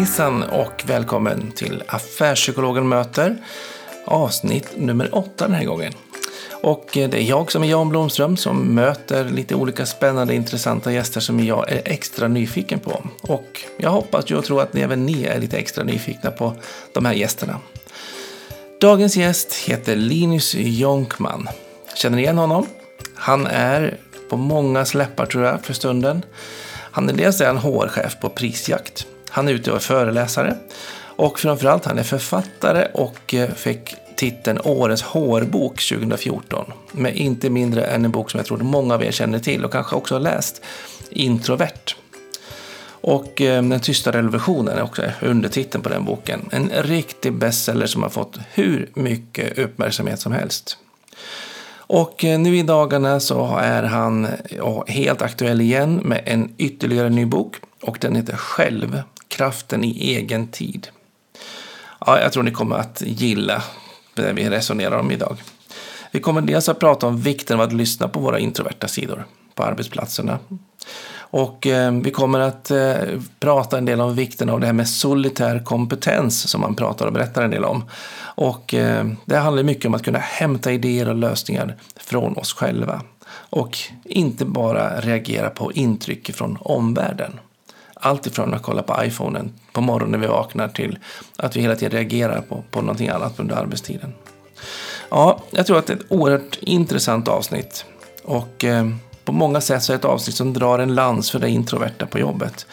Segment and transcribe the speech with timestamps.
[0.00, 3.36] Hejsan och välkommen till Affärspsykologen möter
[4.04, 5.92] avsnitt nummer åtta den här gången.
[6.62, 10.92] Och eh, det är jag som är Jan Blomström som möter lite olika spännande intressanta
[10.92, 13.02] gäster som jag är extra nyfiken på.
[13.20, 16.54] Och jag hoppas och tror att även ni är lite extra nyfikna på
[16.94, 17.58] de här gästerna.
[18.80, 21.48] Dagens gäst heter Linus Jonkman.
[21.94, 22.66] Känner ni igen honom?
[23.14, 23.98] Han är
[24.30, 26.22] på många släppar tror jag för stunden.
[26.92, 29.06] Han är dels en HR-chef på Prisjakt.
[29.30, 30.56] Han är ute och är föreläsare.
[31.16, 36.72] Och framförallt han är författare och eh, fick titeln Årets hårbok 2014.
[36.92, 39.72] Med inte mindre än en bok som jag tror många av er känner till och
[39.72, 40.62] kanske också har läst.
[41.10, 41.96] Introvert.
[43.02, 46.48] Och eh, Den tysta revolutionen är också undertiteln på den boken.
[46.52, 50.78] En riktig bestseller som har fått hur mycket uppmärksamhet som helst.
[51.72, 54.28] Och eh, nu i dagarna så är han
[54.86, 57.56] helt aktuell igen med en ytterligare ny bok.
[57.82, 60.88] Och den heter Själv, kraften i egen tid.
[62.06, 63.62] Ja, jag tror ni kommer att gilla
[64.14, 65.36] det vi resonerar om idag.
[66.12, 69.62] Vi kommer dels att prata om vikten av att lyssna på våra introverta sidor på
[69.62, 70.38] arbetsplatserna.
[71.32, 72.94] Och eh, vi kommer att eh,
[73.40, 77.12] prata en del om vikten av det här med solitär kompetens som man pratar och
[77.12, 77.84] berättar en del om.
[78.22, 83.02] Och eh, det handlar mycket om att kunna hämta idéer och lösningar från oss själva.
[83.32, 87.40] Och inte bara reagera på intryck från omvärlden.
[88.00, 90.98] Allt ifrån att kolla på iPhonen på morgonen när vi vaknar till
[91.36, 94.12] att vi hela tiden reagerar på, på någonting annat under arbetstiden.
[95.10, 97.84] Ja, jag tror att det är ett oerhört intressant avsnitt.
[98.24, 98.88] Och eh,
[99.24, 102.06] på många sätt så är det ett avsnitt som drar en lans för det introverta
[102.06, 102.66] på jobbet.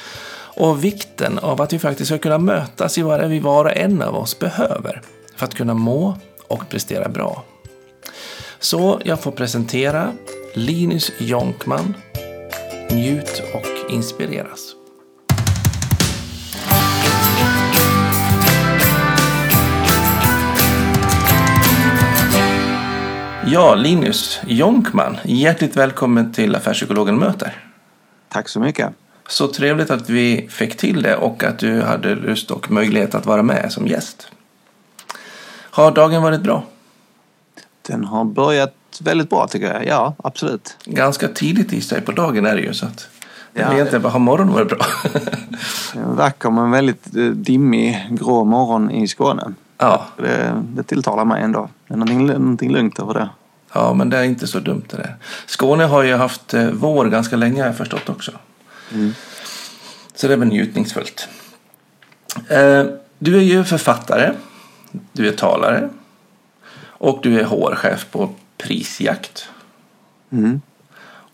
[0.57, 4.01] Och vikten av att vi faktiskt ska kunna mötas i vad vi var och en
[4.01, 5.01] av oss behöver
[5.35, 6.17] för att kunna må
[6.47, 7.43] och prestera bra.
[8.59, 10.11] Så jag får presentera
[10.53, 11.93] Linus Jonkman.
[12.91, 14.76] Njut och inspireras.
[23.51, 27.63] Ja, Linus Jonkman, hjärtligt välkommen till Affärspsykologen möter.
[28.29, 28.89] Tack så mycket.
[29.27, 33.25] Så trevligt att vi fick till det och att du hade lust och möjlighet att
[33.25, 34.31] vara med som gäst.
[35.69, 36.63] Har dagen varit bra?
[37.81, 39.87] Den har börjat väldigt bra tycker jag.
[39.87, 40.77] Ja, absolut.
[40.85, 43.09] Ganska tidigt i sig på dagen är det ju så att
[43.53, 44.85] det ja, blir inte bara har morgonen varit bra.
[45.95, 49.53] en vacker men väldigt eh, dimmig grå morgon i Skåne.
[49.77, 50.05] Ja.
[50.17, 51.69] Det, det tilltalar mig ändå.
[51.87, 53.29] Det är någonting, någonting lugnt över det.
[53.73, 55.15] Ja, men det är inte så dumt det där.
[55.45, 58.31] Skåne har ju haft eh, vår ganska länge har jag förstått också.
[58.93, 59.13] Mm.
[60.15, 61.27] Så det är väl njutningsfullt.
[62.49, 62.85] Eh,
[63.19, 64.33] du är ju författare.
[65.11, 65.89] Du är talare.
[66.83, 69.49] Och du är HR-chef på Prisjakt.
[70.31, 70.61] Mm.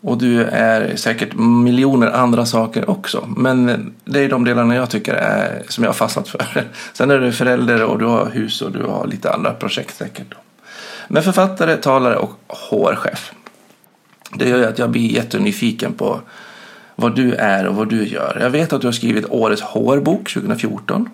[0.04, 3.28] Och du är säkert miljoner andra saker också.
[3.36, 6.68] Men det är de delarna jag tycker är som jag har fastnat för.
[6.92, 10.34] Sen är du förälder och du har hus och du har lite andra projekt säkert.
[11.08, 13.32] Men författare, talare och HR-chef.
[14.32, 16.20] Det gör ju att jag blir jättenyfiken på
[16.96, 18.38] vad du är och vad du gör.
[18.40, 21.08] Jag vet att du har skrivit Årets HR-bok 2014.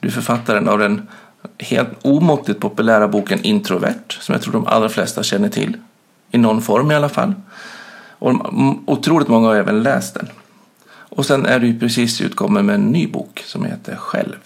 [0.00, 1.08] Du är författaren av den
[1.58, 5.76] helt omåttligt populära boken Introvert som jag tror de allra flesta känner till.
[6.30, 7.34] I någon form i alla fall.
[8.20, 8.54] Och
[8.86, 10.28] otroligt många har även läst den.
[10.90, 14.38] Och sen är du ju precis utkommen med en ny bok som heter Själv.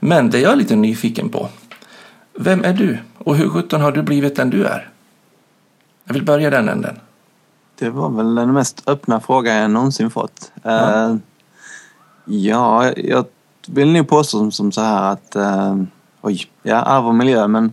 [0.00, 1.48] Men det jag är lite nyfiken på.
[2.34, 2.98] Vem är du?
[3.18, 4.90] Och hur sjutton har du blivit den du är?
[6.04, 6.98] Jag vill börja den änden.
[7.78, 10.52] Det var väl den mest öppna frågan jag någonsin fått.
[10.62, 11.16] Ja, uh,
[12.24, 13.24] ja jag
[13.66, 15.82] vill nog påstå som, som så här att uh,
[16.20, 17.72] oj, ja, arv och miljö men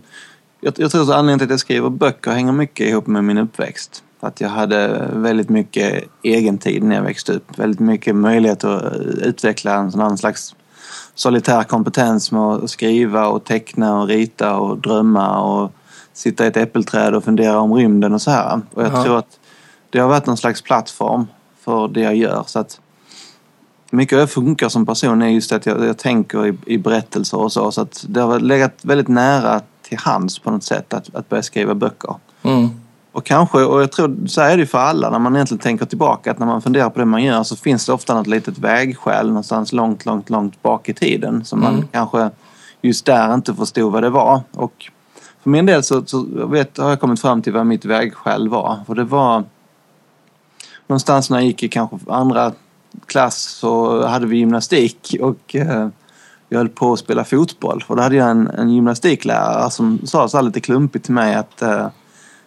[0.60, 3.38] jag, jag tror att anledningen till att jag skriver böcker hänger mycket ihop med min
[3.38, 4.02] uppväxt.
[4.22, 7.58] Att jag hade väldigt mycket egen tid när jag växte upp.
[7.58, 10.54] Väldigt mycket möjlighet att utveckla en sån slags
[11.14, 15.72] solitär kompetens med att skriva och teckna och rita och drömma och
[16.12, 18.60] sitta i ett äppelträd och fundera om rymden och så här.
[18.74, 19.04] Och jag ja.
[19.04, 19.38] tror att
[19.90, 21.26] det har varit någon slags plattform
[21.60, 22.44] för det jag gör.
[22.46, 22.80] Så att
[23.90, 27.38] mycket av jag funkar som person är just att jag, jag tänker i, i, berättelser
[27.38, 27.72] och så.
[27.72, 31.42] Så att det har legat väldigt nära till hands på något sätt att, att börja
[31.42, 32.14] skriva böcker.
[32.42, 32.68] Mm.
[33.12, 36.30] Och kanske, och jag tror så är det för alla när man egentligen tänker tillbaka,
[36.30, 39.26] att när man funderar på det man gör så finns det ofta något litet vägskäl
[39.26, 41.74] någonstans långt, långt, långt bak i tiden som mm.
[41.74, 42.30] man kanske
[42.80, 44.40] just där inte förstod vad det var.
[44.52, 44.90] Och
[45.42, 48.78] för min del så, så vet, har jag kommit fram till vad mitt vägskäl var.
[48.86, 49.44] För det var
[50.86, 52.52] någonstans när jag gick i kanske andra
[53.06, 55.88] klass så hade vi gymnastik och eh,
[56.48, 57.84] jag höll på att spela fotboll.
[57.86, 61.34] Och då hade jag en, en gymnastiklärare som sa så här lite klumpigt till mig
[61.34, 61.86] att eh,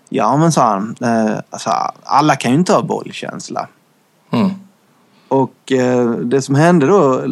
[0.09, 1.69] Ja, men sa han, eh, alltså,
[2.03, 3.67] alla kan ju inte ha bollkänsla.
[4.31, 4.49] Mm.
[5.27, 7.23] Och eh, det som hände då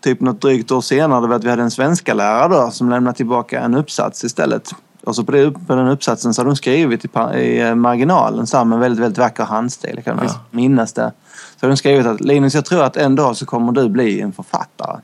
[0.00, 2.90] typ något drygt år senare det var att vi hade en svenska lärare då som
[2.90, 4.70] lämnade tillbaka en uppsats istället.
[5.04, 8.56] Och så på, det, på den uppsatsen så hade de skrivit i, eh, marginalen så
[8.56, 9.92] här med väldigt, väldigt vacker handstil.
[9.94, 10.34] Jag kan Ja.
[10.50, 11.12] minnas det.
[11.56, 14.20] Så hade de skrivit att Linus, jag tror att en dag så kommer du bli
[14.20, 15.00] en författare.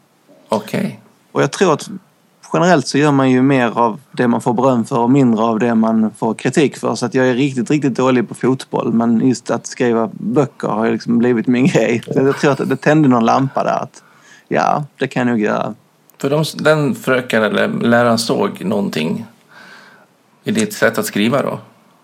[0.49, 1.01] Okej.
[1.33, 1.89] Och jag tror att
[2.53, 5.59] generellt så gör man ju mer av det man får beröm för och mindre av
[5.59, 6.95] det man får kritik för.
[6.95, 8.93] Så att jag är riktigt, riktigt dålig på fotboll.
[8.93, 12.03] Men just att skriva böcker har ju liksom blivit min grej.
[12.07, 13.83] Så jag tror att det tände någon lampa där.
[13.83, 14.03] Att,
[14.49, 15.75] ja, det kan jag nog göra.
[16.19, 19.27] För de, den fröken eller läraren såg någonting
[20.45, 21.59] i ditt sätt att skriva då?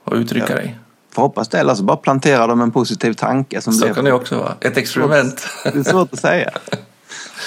[0.05, 0.55] Och uttrycka Ja.
[0.57, 0.79] dig?
[1.15, 1.59] Får hoppas det.
[1.59, 3.95] Eller så bara planterar de en positiv tanke som Så blev...
[3.95, 4.55] kan det också vara.
[4.61, 5.47] Ett experiment.
[5.65, 6.51] Det är svårt att säga.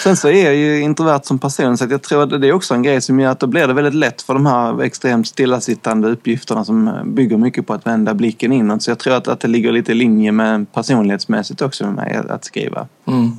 [0.04, 2.54] Sen så är jag ju introvert som person så att jag tror att det är
[2.54, 5.28] också en grej som gör att då blir det väldigt lätt för de här extremt
[5.28, 8.84] stillasittande uppgifterna som bygger mycket på att vända blicken inåt.
[8.84, 12.22] Så jag tror att, att det ligger lite i linje med personlighetsmässigt också med mig
[12.30, 12.88] att, skriva.
[13.06, 13.32] Mm.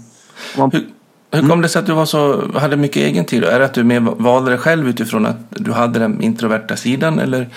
[0.58, 0.86] Man, Hur,
[1.30, 3.44] hur kom det sig att du var så, hade mycket egen tid?
[3.44, 7.18] Är det att du mer valde dig själv utifrån att du hade den introverta sidan
[7.18, 7.48] eller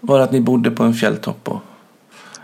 [0.00, 1.62] var det att ni bodde på en fjälltopp och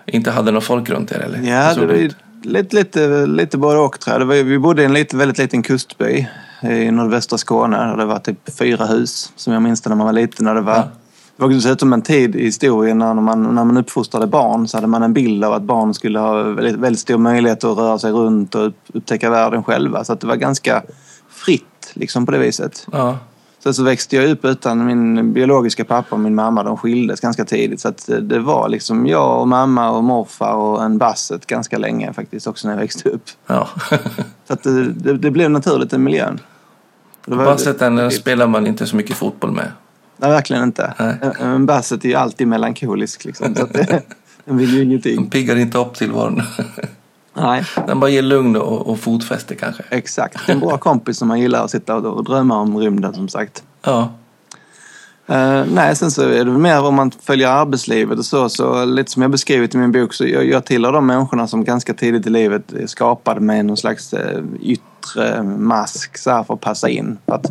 [0.07, 1.19] inte hade någon folk runt er?
[1.19, 1.39] Eller?
[1.39, 2.17] Ja, det ut?
[2.43, 4.45] Lite, lite, lite både och tror jag.
[4.45, 6.29] Vi bodde i en lite, väldigt liten kustby
[6.63, 7.97] i nordvästra Skåne.
[7.97, 10.47] Det var typ fyra hus som jag minns det när man var liten.
[10.47, 10.89] Och det var, Ja.
[11.41, 14.87] Det var dessutom en tid i historien när man, när man uppfostrade barn så hade
[14.87, 18.13] man en bild av att barn skulle ha väldigt, väldigt stor möjlighet att röra sig
[18.13, 20.05] runt och upp, upptäcka världen själva.
[20.05, 20.83] Så det var ganska
[21.31, 22.87] fritt liksom på det viset.
[22.93, 23.19] Ja.
[23.63, 26.63] Sen så växte jag upp utan min biologiska pappa och min mamma.
[26.63, 27.81] De skildes ganska tidigt.
[27.81, 32.13] Så att det- var liksom jag och mamma och morfar och en basset ganska länge
[32.13, 33.23] faktiskt också när jag växte upp.
[33.47, 33.69] ja.
[34.49, 36.41] Så det, det, det blev naturligt i miljön.
[37.27, 39.73] Det var- Basset den spelar man inte så mycket fotboll med.
[40.17, 40.95] Nej, verkligen inte.
[40.99, 41.17] Nej.
[41.41, 43.55] En- basset är ju alltid melankolisk liksom.
[43.55, 44.03] Så att det,
[44.45, 45.31] den vill ju ingenting.
[45.31, 46.43] piggar inte upp tillvaron.
[47.35, 49.83] Nej, Den bara ger lugn och, och fotfäste kanske.
[49.91, 50.47] exakt.
[50.47, 53.29] Det är en bra kompis som man gillar att sitta och, drömma om rymden som
[53.29, 53.63] sagt.
[53.83, 54.13] Ja.
[55.27, 58.49] Eh, nej, sen så är det mer om man följer arbetslivet och så.
[58.49, 61.65] Så lite som jag beskrivit i min bok så jag, jag tillhör de människorna som
[61.65, 66.61] ganska tidigt i livet skapade med någon slags eh, yttre mask så här för att
[66.61, 67.19] passa in.
[67.27, 67.47] För att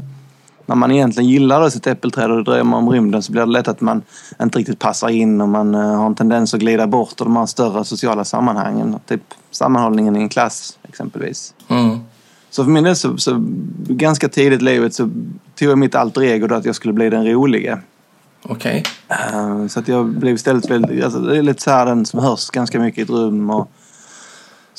[0.69, 3.81] när man egentligen gillar sitt äppelträd och drömmer om rymden så blir det lätt att
[3.81, 4.01] man
[4.41, 7.35] inte riktigt passar in och man eh, har en tendens att glida bort ur de
[7.35, 8.99] här större sociala sammanhangen.
[9.07, 9.21] Typ
[9.51, 11.53] sammanhållningen i en klass exempelvis.
[11.67, 11.99] Mm.
[12.49, 13.43] Så för min del så, så
[13.87, 15.09] ganska tidigt i livet så
[15.55, 17.79] tog jag mitt alter ego då att jag skulle bli den rolige.
[18.43, 18.83] Okej.
[19.07, 22.19] Eh, Så att jag blev istället väldigt, alltså det är lite så här den som
[22.19, 23.71] hörs ganska mycket i ett rum och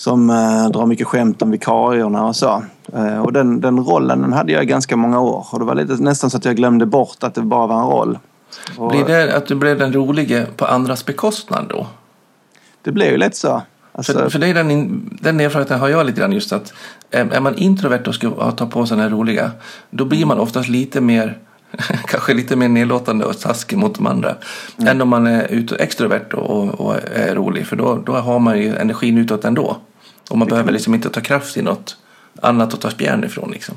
[0.00, 2.62] som eh, drar mycket skämt om vikarierna och så.
[2.94, 5.74] Eh, och den, den rollen den hade jag i ganska många år och det var
[5.74, 8.18] lite, nästan så att jag glömde bort att det bara var en roll.
[8.76, 11.86] Och Blir det att du blev den rolige på andras bekostnad då?
[12.82, 13.62] det blev ju lite så.
[13.92, 16.72] Alltså, För, för det är den, den erfarenheten har jag lite grann just att
[17.10, 19.50] är är man introvert och ska ta på sig den här roliga
[19.90, 21.38] då blir man oftast lite mer
[22.06, 24.34] kanske lite mer nedlåtande och taskig mot de andra
[24.86, 28.76] än om man är extrovert och, och är rolig för då, då har man ju
[28.76, 29.76] energin utåt ändå
[30.30, 31.96] och man behöver liksom inte ta kraft i något
[32.42, 33.74] annat att ta spjärn ifrån liksom.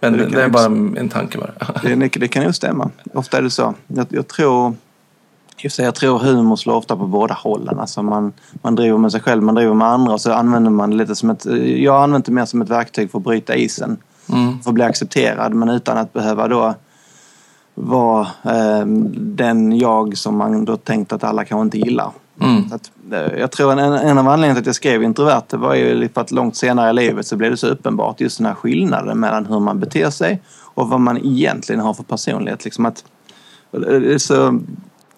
[0.00, 0.64] Men Det det, är bara
[1.00, 1.52] en tanke bara.
[1.82, 2.90] Det, det kan ju stämma.
[3.14, 3.74] Ofta är det så.
[3.86, 4.74] Jag, jag tror
[5.58, 7.78] just det, jag tror humor slår ofta på båda hållen.
[7.78, 8.32] Alltså man,
[8.62, 11.14] man driver med sig själv, man driver med andra och så använder man det lite
[11.14, 11.44] som ett...
[11.76, 13.96] Jag har använt det mer som ett verktyg för att bryta isen.
[14.32, 14.62] Mm.
[14.62, 16.74] För att bli accepterad men utan att behöva då
[17.74, 22.10] vara eh, den jag som man då tänkt att alla kanske inte gillar.
[22.40, 22.68] Mm.
[22.68, 22.90] Så att,
[23.38, 26.20] jag tror en, en av anledningarna till att jag skrev introvert det var ju för
[26.20, 29.46] att långt senare i livet så blev det så uppenbart just den här skillnaden mellan
[29.46, 30.42] hur man beter sig
[30.74, 32.64] och vad man egentligen har för personlighet.
[32.64, 33.04] Liksom att,
[33.72, 34.60] är så,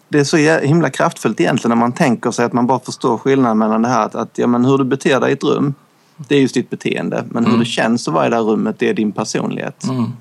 [0.09, 3.59] det är så himla kraftfullt egentligen när man tänker sig att man bara förstår skillnaden
[3.59, 5.75] mellan det här att, att ja, men hur du beter dig i ett rum
[6.17, 7.25] det är just ditt beteende.
[7.29, 9.85] Men hur det känns att vara i det här rummet det är din personlighet.
[9.85, 10.13] Mm.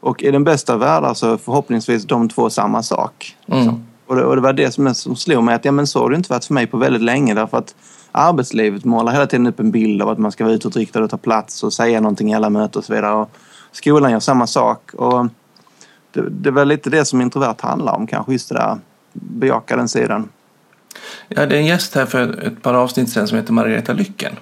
[0.00, 3.36] Och i den bästa av världar så är förhoppningsvis de två samma sak.
[3.46, 3.74] Mm.
[4.08, 6.10] Och det, och det var det som, som slog mig att ja, men så har
[6.10, 7.74] det inte varit för mig på väldigt länge därför att
[8.12, 11.16] arbetslivet målar hela tiden upp en bild av att man ska vara utåtriktad och ta
[11.16, 13.14] plats och säga någonting i alla möten och så vidare.
[13.14, 13.30] Och
[13.72, 14.94] skolan gör samma sak.
[14.94, 15.26] Och
[16.12, 18.78] det, det var lite det som introvert handlar om kanske, just det där
[19.12, 20.28] bejaka den sidan.
[21.28, 24.32] Jag hade en gäst här för ett par avsnitt sedan som heter Margareta Lycken.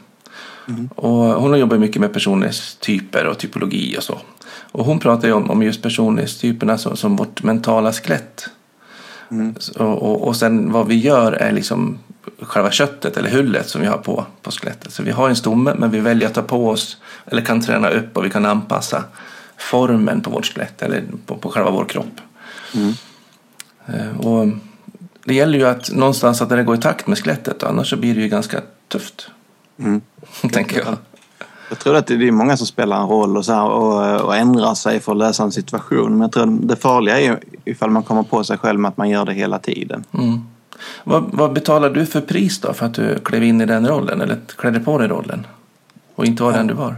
[0.94, 4.18] Och hon har jobbat mycket med personlighetstyper och typologi och så.
[4.72, 8.48] Och hon pratar ju om, om just personlighetstyperna som, som vårt mentala skelett.
[9.58, 11.98] Så, och, och sen vad vi gör är liksom
[12.40, 14.92] själva köttet eller hullet som vi har på, på skelettet.
[14.92, 17.88] Så vi har en stomme men vi väljer att ta på oss eller kan träna
[17.88, 19.04] upp och vi kan anpassa
[19.56, 22.20] formen på vårt skelett eller på, på själva vår kropp.
[23.86, 24.48] Eh, Och
[25.24, 28.14] det gäller ju att någonstans att det går i takt med skelettet annars så blir
[28.14, 29.30] det ju ganska tufft.
[29.78, 30.00] Mm.
[30.52, 30.96] tänker jag.
[31.68, 34.36] Jag tror att det är många som spelar en roll och, så här, och, och
[34.36, 36.10] ändrar sig för att lösa en situation.
[36.10, 39.10] Men jag tror det farliga är ifall man kommer på sig själv med att man
[39.10, 40.04] gör det hela tiden.
[40.14, 40.40] Mm.
[41.04, 44.20] Vad, vad betalar du för pris då för att du klev in i den rollen
[44.20, 45.46] eller klädde på dig rollen?
[46.14, 46.96] Och inte var den du var?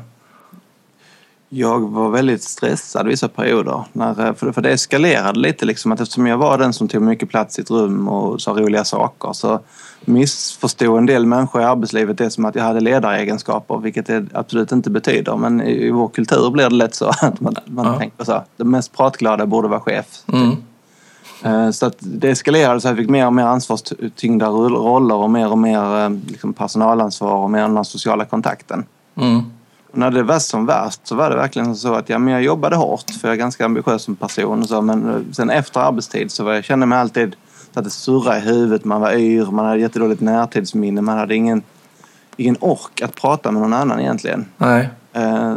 [1.48, 3.84] Jag var väldigt stressad vissa perioder.
[3.92, 5.92] När, för, för det eskalerade lite liksom.
[5.92, 8.84] Att eftersom jag var den som tog mycket plats i ett rum och sa roliga
[8.84, 9.60] saker så
[10.00, 14.72] missförstod en del människor i arbetslivet det som att jag hade ledaregenskaper, vilket det absolut
[14.72, 15.36] inte betyder.
[15.36, 17.98] Men i, vår kultur blir det lätt så att man, man ja.
[17.98, 18.44] tänker så.
[18.56, 20.06] Den mest pratglada borde vara chef.
[20.32, 20.56] Mm.
[21.42, 25.50] Eh, så att det eskalerade så jag fick mer och mer ansvarstyngda roller och mer
[25.50, 28.84] och mer eh, liksom personalansvar och mer den sociala kontakten.
[29.16, 29.42] Mm.
[29.92, 32.42] Och när det var som värst så var det verkligen så att ja, men jag
[32.42, 34.66] jobbade hårt för jag är ganska ambitiös som person.
[34.66, 37.36] Så, men eh, sen efter arbetstid så var jag kände mig alltid
[37.72, 41.34] så att det surrade i huvudet, man var yr, man hade jättedåligt närtidsminne, man hade
[41.34, 41.62] ingen,
[42.36, 44.46] ingen ork att prata med någon annan egentligen.
[44.56, 44.88] Nej.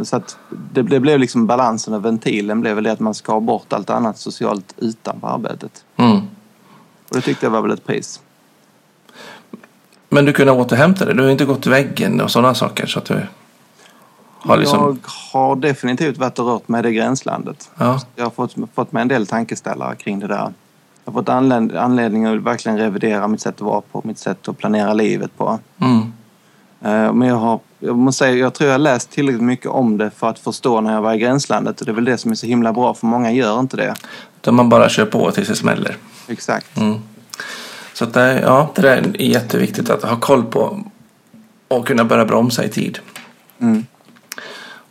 [0.04, 0.36] Så att
[0.72, 3.90] det, det blev liksom balansen och ventilen blev väl det att man skar bort allt
[3.90, 5.84] annat socialt utanför arbetet.
[5.96, 6.16] Mm.
[7.08, 8.20] Och det tyckte jag var väl ett pris.
[10.08, 11.14] Men du kunde återhämta dig?
[11.14, 12.86] Du har inte gått väggen och sådana saker?
[12.86, 13.26] Så att du
[14.38, 14.80] har liksom...
[14.80, 17.70] Jag har definitivt varit och rört mig i det gränslandet.
[17.78, 18.00] Ja.
[18.16, 20.52] Jag har fått, fått mig en del tankeställare kring det där.
[21.04, 24.58] Jag har fått anledning att verkligen revidera mitt sätt att vara på, mitt sätt att
[24.58, 25.58] planera livet på.
[25.80, 26.12] Mm.
[26.84, 29.98] Eh, men jag, har, jag måste säga, jag tror jag har läst tillräckligt mycket om
[29.98, 31.80] det för att förstå när jag var i gränslandet.
[31.80, 33.94] Och det är väl det som är så himla bra, för många gör inte det.
[34.40, 35.96] Där man bara kör på tills det smäller.
[36.28, 36.76] Exakt.
[36.76, 36.98] Mm.
[37.94, 40.84] Så att det, ja, det är jätteviktigt att ha koll på
[41.68, 42.98] och kunna börja bromsa i tid.
[43.58, 43.86] Mm.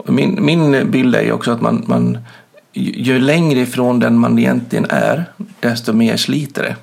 [0.05, 2.17] Min, min bild är ju också att man, man
[2.73, 5.25] ju längre ifrån den man egentligen är,
[5.59, 6.75] desto mer sliter det.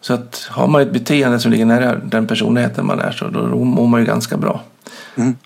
[0.00, 3.64] Så att har man ett beteende som ligger nära den personligheten man är så då
[3.64, 4.60] mår man ju ganska bra.
[5.16, 5.36] Mm.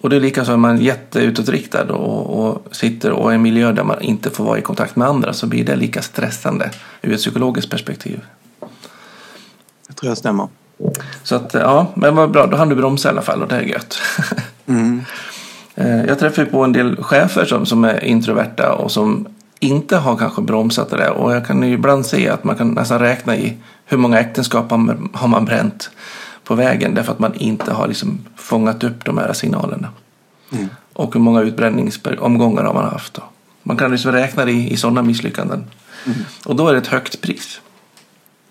[0.00, 3.34] Och det är lika så att man är jätteutåtriktad och, och sitter och är i
[3.34, 6.02] en miljö där man inte får vara i kontakt med andra så blir det lika
[6.02, 6.70] stressande
[7.02, 8.20] ur ett psykologiskt perspektiv.
[9.86, 10.48] Jag tror jag stämmer.
[11.22, 13.56] Så att ja, men vad bra, då hann du bromsa i alla fall och det
[13.56, 13.98] är gött.
[14.68, 15.04] Mm.
[15.76, 19.28] Eh, jag träffar på en del chefer som, som är introverta och som
[19.60, 21.10] inte har kanske bromsat det där.
[21.10, 24.70] Och jag kan ju ibland se att man kan nästan räkna i hur många äktenskap
[25.12, 25.90] har man bränt
[26.44, 29.88] på vägen därför att man inte har liksom fångat upp de här signalerna.
[30.52, 30.68] Mm.
[30.92, 33.14] Och hur många utbränningsomgångar har man haft.
[33.14, 33.22] Då.
[33.62, 35.64] Man kan liksom räkna det i, i sådana misslyckanden.
[36.06, 36.18] Mm.
[36.44, 37.60] Och då är det ett högt pris.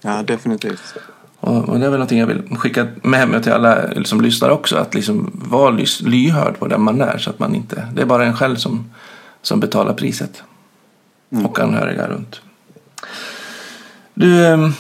[0.02, 0.94] Ja, definitivt.
[1.40, 4.78] Och, det är väl någonting jag vill skicka med mig till alla som lyssnar också.
[4.78, 7.18] Att liksom vara lyhörd på den man är.
[7.18, 8.92] Så att man inte, det är bara en själv som,
[9.42, 10.44] som betalar priset.
[11.32, 11.46] Mm.
[11.46, 12.42] Och anhöriga runt.
[14.14, 14.74] Du, ehm,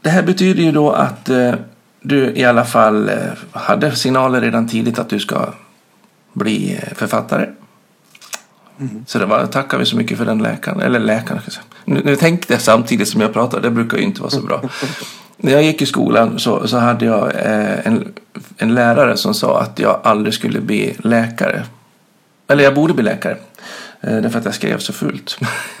[0.00, 1.54] det här betyder ju då att eh,
[2.00, 3.16] du i alla fall eh,
[3.52, 5.46] hade signaler redan tidigt att du ska
[6.32, 7.48] bli eh, författare.
[8.80, 9.04] Mm.
[9.06, 10.80] Så det var, tackar vi så mycket för den läkaren.
[10.80, 11.40] Eller läkaren,
[11.84, 14.62] nu, nu tänkte jag samtidigt som jag pratade, det brukar ju inte vara så bra.
[15.42, 18.12] När jag gick i skolan så, så hade jag eh, en,
[18.56, 21.64] en lärare som sa att jag aldrig skulle bli läkare.
[22.48, 23.36] Eller jag borde bli läkare.
[24.00, 25.38] Eh, därför att jag skrev så fult.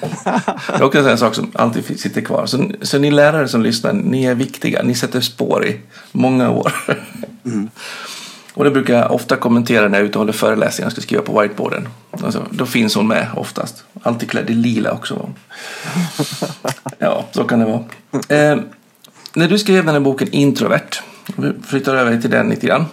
[0.66, 2.46] det är också en sak som alltid sitter kvar.
[2.46, 4.82] Så, så ni lärare som lyssnar, ni är viktiga.
[4.82, 5.80] Ni sätter spår i
[6.12, 6.72] många år.
[7.44, 7.70] Mm.
[8.54, 11.00] Och det brukar jag ofta kommentera när jag är ute och håller föreläsningar och ska
[11.00, 11.88] skriva på whiteboarden.
[12.10, 13.84] Alltså, då finns hon med oftast.
[14.02, 15.30] Alltid klädd i lila också.
[16.98, 17.84] Ja, så kan det vara.
[18.28, 18.58] Eh,
[19.34, 21.02] när du skrev den här boken Introvert,
[21.36, 22.84] vi flyttar över till den lite grann.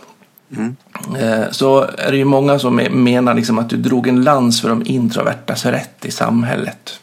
[0.58, 0.75] Mm.
[1.19, 4.69] Eh, så är det ju många som menar liksom att du drog en lans för
[4.69, 7.00] de introvertas rätt i samhället.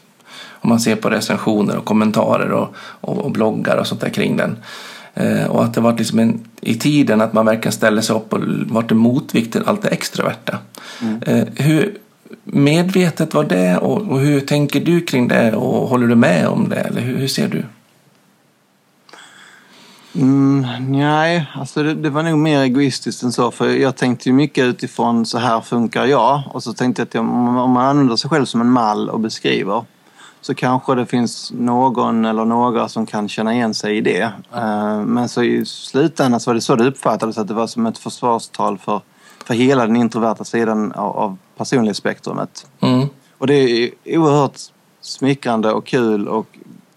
[0.49, 4.37] Om man ser på recensioner och kommentarer och, och, och bloggar och sånt där kring
[4.37, 4.57] den.
[5.13, 8.33] Eh, och att det var liksom en, i tiden att man verkligen ställde sig upp
[8.33, 10.57] och var en motvikt till allt det extroverta.
[11.01, 11.21] Mm.
[11.21, 11.97] Eh, hur
[12.43, 16.69] medvetet var det och, och, hur tänker du kring det och håller du med om
[16.69, 17.63] det eller hur, hur ser du?
[20.17, 23.51] Mm, nej, alltså det, det, var nog mer egoistiskt än så.
[23.51, 26.43] För jag tänkte ju mycket utifrån så här funkar jag.
[26.53, 29.83] Och så tänkte jag att om man använder sig själv som en mall och beskriver
[30.41, 34.31] så kanske det finns någon eller några som kan känna igen sig i det.
[34.55, 37.85] Eh, men så i slutändan så var det så det uppfattades att det var som
[37.85, 39.01] ett försvarstal för,
[39.45, 42.67] för hela den introverta sidan av, av personlighetsspektrumet.
[42.79, 43.07] Mm.
[43.37, 44.59] Och det är oerhört
[45.01, 46.47] smickrande och kul och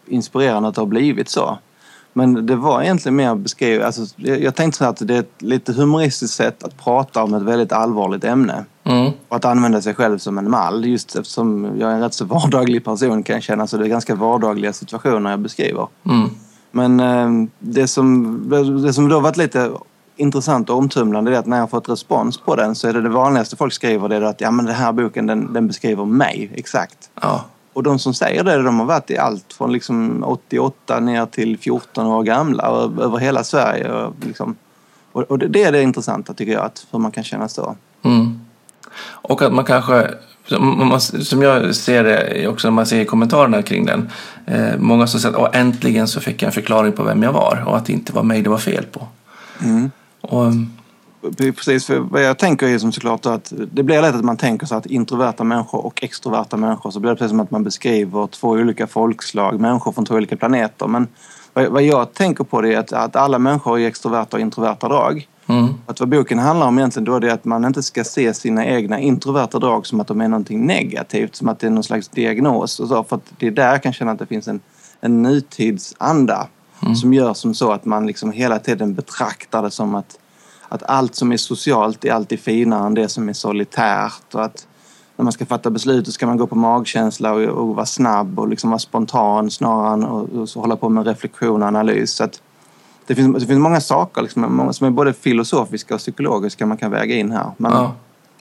[0.07, 1.59] inspirerande att det har blivit så.
[2.13, 5.43] Men det var egentligen mer beskrivet, alltså, jag, tänkte så här att det är ett
[5.43, 8.65] lite humoristiskt sätt att prata om ett väldigt allvarligt ämne.
[8.85, 9.13] Mm.
[9.29, 10.85] Och att använda sig själv som en mall.
[10.85, 13.67] Just eftersom jag är en rätt så vardaglig person kan jag känna.
[13.67, 15.87] Så det är ganska vardagliga situationer jag beskriver.
[16.05, 16.31] Mm.
[16.71, 19.71] Men eh, det, som, det som då varit lite
[20.17, 23.03] intressant och omtumlande är att när jag har fått respons på den så är det
[23.03, 26.05] det vanligaste folk skriver det är att ja, men den här boken den, den beskriver
[26.05, 27.11] mig exakt.
[27.21, 27.45] Ja.
[27.73, 31.59] Och de som säger det de har varit i allt från liksom 88 ner till
[31.59, 32.63] 14 år gamla
[33.01, 33.93] över hela Sverige.
[33.93, 34.57] Och, liksom,
[35.13, 37.77] och, det är det intressanta tycker jag, att hur man kan känna så.
[38.03, 38.41] Mm.
[39.03, 40.11] Och att man kanske,
[41.23, 44.11] som jag ser det också när man ser kommentarerna kring den,
[44.47, 47.33] eh, många som säger att "Åh, äntligen så fick jag en förklaring på vem jag
[47.33, 49.09] var och att det inte var mig det var fel på.
[49.63, 49.91] Mm.
[50.21, 50.53] Och,
[51.37, 54.67] Precis, för vad jag tänker är som såklart att det blir lätt att man tänker
[54.67, 58.27] så att introverta människor och extroverta människor så blir det precis som att man beskriver
[58.27, 60.87] två olika folkslag, människor från två olika planeter.
[60.87, 61.09] Men
[61.53, 65.29] vad jag tänker på det är att, att alla människor är extroverta och introverta drag.
[65.47, 68.35] mm, Att vad boken handlar om egentligen då är det att man inte ska se
[68.35, 71.85] sina egna introverta drag som att de är någonting negativt, som att det är någon
[71.85, 73.05] slags diagnos och så.
[73.05, 74.61] För att det är där jag kan känna att det finns en,
[75.01, 76.47] en nutidsanda
[77.01, 80.19] som gör som så att man liksom hela tiden betraktar det som att,
[80.73, 84.67] att allt som är socialt är alltid finare än det som är solitärt och att
[85.17, 88.39] när man ska fatta beslut så ska man gå på magkänsla och, och vara snabb
[88.39, 92.13] och liksom vara spontan snarare än och så hålla på med reflektion och analys.
[92.13, 92.43] Så att
[93.07, 96.77] det, finns, det finns många saker liksom, många som är både filosofiska och psykologiska man
[96.77, 97.51] kan väga in här.
[97.57, 97.95] Men ja,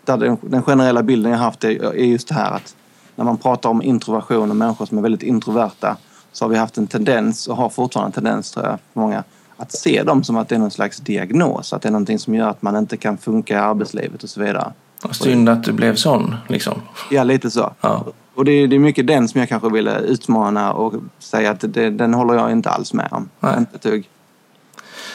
[0.05, 2.75] där den, den generella bilden jag haft är, är just det här att
[3.15, 5.97] när man pratar om introversion och människor som är väldigt introverta
[6.31, 9.23] så har vi haft en tendens och har fortfarande en tendens tror jag för många
[9.59, 12.35] att se dem som att det är någon slags diagnos, att det är någonting som
[12.35, 14.73] gör att man inte kan funka i arbetslivet och så vidare.
[15.03, 16.81] och synd att du blev sån liksom.
[17.11, 17.73] Ja, lite så.
[17.81, 18.05] Ja.
[18.35, 21.73] Och det är, det är mycket den som jag kanske ville utmana och säga att
[21.73, 23.29] det, den håller jag inte alls med om.
[23.39, 23.57] Nej.
[23.57, 24.09] Inte ett dugg.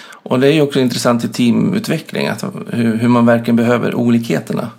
[0.06, 4.70] Och det är ju också intressant i teamutveckling, att hur, hur man verkligen behöver olikheterna.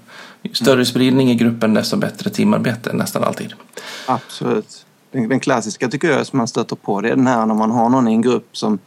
[0.41, 3.53] Ju större spridning i gruppen desto bättre teamarbete nästan alltid.
[4.07, 4.85] Absolut.
[5.11, 7.71] Den, den klassiska tycker jag som man stöter på det är den här när man
[7.71, 8.79] har någon i en grupp som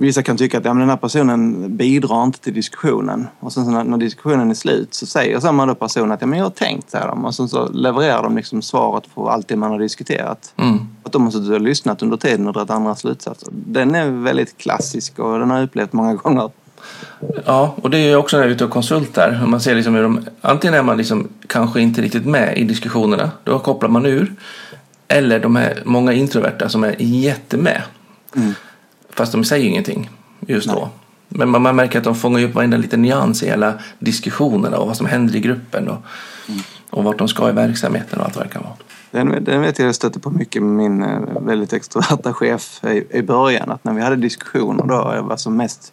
[0.00, 3.28] Vissa kan tycka att ja, men den här personen bidrar inte till diskussionen.
[3.40, 6.38] Och sen när, när diskussionen är slut så säger samma då person att ja, men
[6.38, 7.24] jag har tänkt, säger de.
[7.24, 10.52] Och sen så levererar de liksom svaret på allt det man har diskuterat.
[10.56, 10.78] Mm.
[11.02, 13.48] Att de har suttit och lyssnat under tiden och dragit andra slutsatser.
[13.52, 16.50] Den är väldigt klassisk och den har jag upplevt många gånger.
[17.44, 19.44] Ja, och det är ju också när jag är ute och konsultar.
[19.46, 23.30] Man ser liksom hur de, antingen är man liksom kanske inte riktigt med i diskussionerna,
[23.44, 24.32] då kopplar man ur.
[25.08, 27.82] Eller de är många introverta som är jättemed.
[28.36, 28.54] Mm.
[29.18, 30.76] Fast de säger ingenting just Nej.
[30.76, 30.88] då.
[31.28, 34.86] Men man, man märker att de fångar upp varenda liten nyans i hela diskussionerna och
[34.86, 35.98] vad som händer i gruppen och,
[36.48, 36.60] Mm.
[36.90, 38.74] och vart de ska i verksamheten och allt vad det kan vara.
[39.10, 43.18] Den, den vet jag jag stötte på mycket med min eh, väldigt extroverta chef i,
[43.18, 43.70] i början.
[43.70, 45.92] Att när vi hade diskussioner då jag var som mest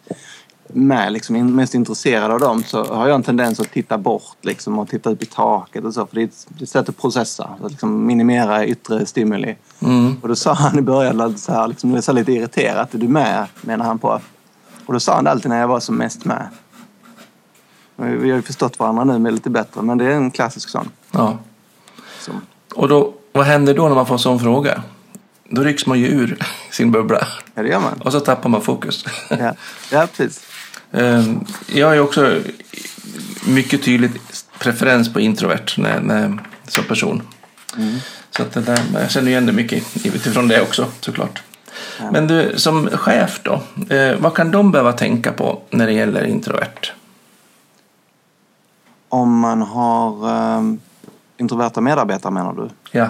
[0.76, 4.78] med, liksom, mest intresserad av dem så har jag en tendens att titta bort liksom,
[4.78, 6.06] och titta upp i taket och så.
[6.06, 9.56] För det är ett, det är ett sätt att processa, att liksom minimera yttre stimuli.
[9.80, 10.16] Mm.
[10.22, 12.94] Och då sa han i början så här, liksom, så lite irriterat.
[12.94, 13.46] Är du med?
[13.60, 14.20] menar han på.
[14.86, 16.48] Och då sa han det alltid när jag var som mest med.
[17.96, 20.88] Vi har ju förstått varandra nu med lite bättre men det är en klassisk sån.
[21.10, 21.38] Ja.
[22.20, 22.40] Som,
[22.74, 24.82] Och då, vad händer då när man får en sån fråga?
[25.50, 26.38] Då rycks man ju ur
[26.70, 28.00] sin bubbla ja, det gör man.
[28.04, 29.04] och så tappar man fokus.
[29.30, 29.54] Ja,
[29.92, 30.55] ja precis.
[30.92, 31.44] Ehm,
[31.74, 32.40] Jag har ju också
[33.46, 37.22] mycket tydligt preferens på introvert när, när, som person.
[37.76, 37.98] Mm.
[38.30, 41.42] Så att det där, jag känner igen det mycket utifrån det också såklart.
[42.00, 42.10] Ja.
[42.10, 43.62] Men du, som chef då,
[43.94, 46.92] eh, vad kan de behöva tänka på när det gäller introvert?
[49.08, 50.80] Om man har um,
[51.36, 52.68] introverta medarbetare menar du?
[52.98, 53.08] Ja,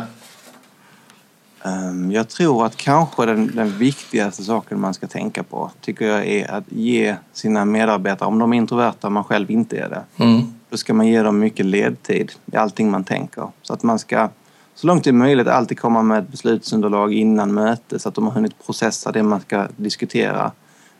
[2.12, 6.50] jag tror att kanske den, den viktigaste saken man ska tänka på tycker jag är
[6.50, 10.42] att ge sina medarbetare, om de är introverta och man själv inte är det, mm.
[10.70, 13.48] då ska man ge dem mycket ledtid i allting man tänker.
[13.62, 14.28] Så att man ska
[14.74, 18.24] så långt det är möjligt alltid komma med ett beslutsunderlag innan möte så att de
[18.24, 20.52] har hunnit processa det man ska diskutera.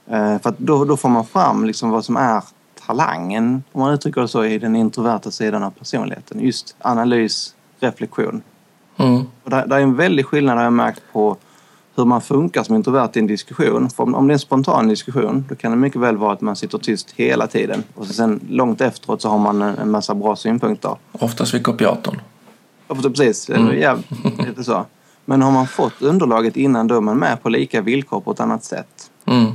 [0.07, 2.43] Eh, För då, då får man fram liksom vad som är
[2.87, 6.41] talangen, om man uttrycker det så, i den introverta sidan av personligheten.
[6.41, 8.43] Just analys, reflektion.
[8.97, 9.25] Mm.
[9.43, 11.37] Och där, där är en väldig skillnad har jag märkt på
[11.97, 13.91] hur man funkar som introvert i en diskussion.
[13.91, 16.41] För om, om det är en spontan diskussion då kan det mycket väl vara att
[16.41, 20.15] man sitter tyst hela tiden och sen långt efteråt så har man en, en massa
[20.15, 20.97] bra synpunkter.
[21.13, 22.21] oftast vid kopiatorn.
[22.89, 23.51] Ja, precis.
[23.51, 23.81] Mm.
[23.81, 23.97] Ja,
[24.47, 24.87] lite så.
[25.25, 28.41] Men har man fått underlaget innan då är man med på lika villkor på ett
[28.41, 29.11] annat sätt.
[29.25, 29.53] Mm.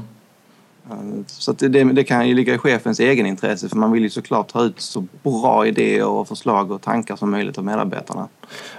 [1.28, 4.10] Så att det, det, kan ju ligga i chefens egen intresse för man vill ju
[4.10, 8.28] såklart ta ut så bra idéer och förslag och tankar som möjligt av medarbetarna.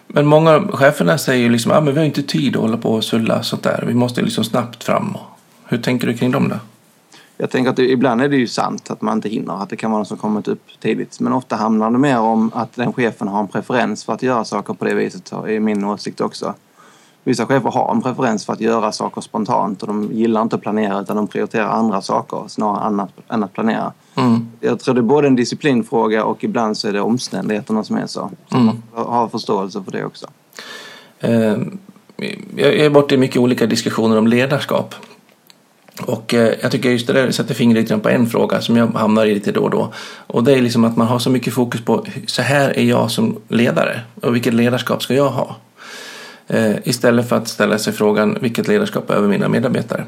[0.07, 2.77] Men många av cheferna säger ju liksom, ah, men vi har inte tid att hålla
[2.77, 3.85] på och sulla sånt där.
[3.87, 5.17] Vi måste liksom snabbt fram.
[5.65, 6.57] Hur tänker du kring dem då?
[7.37, 9.77] Jag tänker att det, ibland är det ju sant att man inte hinner, att det
[9.77, 11.21] kan vara något som kommit upp tidigt.
[11.21, 14.45] Men ofta handlar det mer om att den chefen har en preferens för att göra
[14.45, 16.55] saker på det viset, är min åsikt också.
[17.25, 20.63] Vissa chefer har en preferens för att göra saker spontant och de gillar inte att
[20.63, 23.93] planera utan de prioriterar andra saker snarare än att, än att planera.
[24.15, 24.49] Mm.
[24.61, 28.07] Jag tror det är både en disciplinfråga och ibland så är det omständigheterna som är
[28.07, 28.31] så.
[28.51, 28.83] så Mm.
[28.95, 30.27] man har förståelse för det också.
[31.21, 31.57] Eh,
[32.57, 34.95] jag är borta i mycket olika diskussioner om ledarskap.
[36.07, 38.87] Och eh, jag tycker just det där sätter fingret lite på en fråga som jag
[38.87, 39.93] hamnar i lite då och då.
[40.27, 43.11] Och det är liksom att man har så mycket fokus på så här är jag
[43.11, 45.57] som ledare och vilket ledarskap ska jag ha?
[46.53, 50.05] Eh, istället för att ställa sig frågan vilket ledarskap behöver mina medarbetare?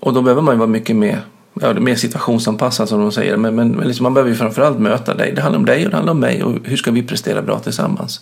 [0.00, 1.20] Och då behöver man ju vara mycket mer,
[1.60, 3.36] ja, mer situationsanpassad som de säger.
[3.36, 5.32] Men, men, liksom man behöver ju framförallt möta dig.
[5.32, 7.58] Det handlar om dig och det handlar om mig och hur ska vi prestera bra
[7.58, 8.20] tillsammans?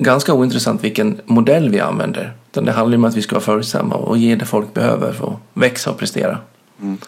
[0.00, 2.32] ganska ointressant vilken modell vi använder.
[2.50, 5.26] Utan det handlar om att vi ska vara följsamma och ge det folk behöver för
[5.26, 6.38] att växa och prestera.
[6.82, 6.98] Mm.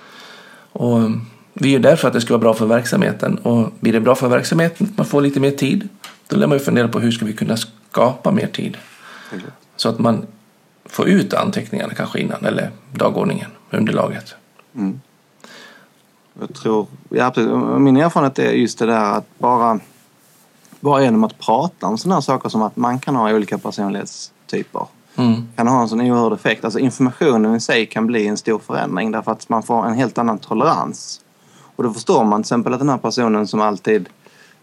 [0.73, 3.37] Och um, vi är ju där för att det ska vara bra för verksamheten.
[3.37, 5.89] Och blir det bra för verksamheten, man får lite mer tid,
[6.33, 8.77] då lär man ju fundera på hur ska vi kunna skapa mer tid.
[9.77, 10.27] Så att man
[10.85, 14.35] får ut anteckningarna kanske innan, eller dagordningen, underlaget.
[14.75, 15.01] Mm.
[16.41, 17.53] Jag tror, ja, precis.
[17.79, 19.81] Min erfarenhet är just det där att bara,
[20.81, 24.87] bara genom att prata om sådana här saker som att man kan ha olika personlighetstyper
[25.17, 25.49] Mm.
[25.57, 26.65] kan ha en sån oerhörd effekt.
[26.65, 30.19] Alltså informationen i sig kan bli en stor förändring därför att man får en helt
[30.19, 31.21] annan tolerans.
[31.77, 34.09] Och då förstår man till exempel att den här personen som alltid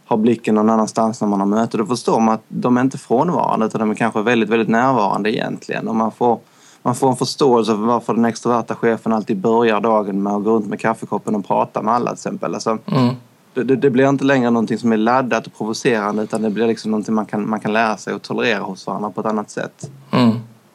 [0.09, 2.97] har blicken någon annanstans när man har möte, då förstår man att de är inte
[2.97, 5.87] frånvarande utan de är kanske väldigt, väldigt närvarande egentligen.
[5.87, 6.39] Och man får,
[6.83, 10.51] man får en förståelse för varför den extroverta chefen alltid börjar dagen med att gå
[10.51, 12.53] runt med kaffekoppen och prata med alla till exempel.
[12.53, 13.15] Alltså, Mm.
[13.53, 16.91] det, det, blir inte längre någonting som är laddat och provocerande utan det blir liksom
[16.91, 19.89] någonting man kan, man kan lära sig och tolerera hos varandra på ett annat sätt.
[20.11, 20.31] Mm.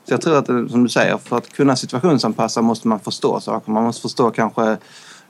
[0.09, 3.41] Så jag tror att, det- som du säger, för att kunna situationsanpassa måste man förstå
[3.41, 3.73] saker.
[3.73, 4.77] Man måste förstå kanske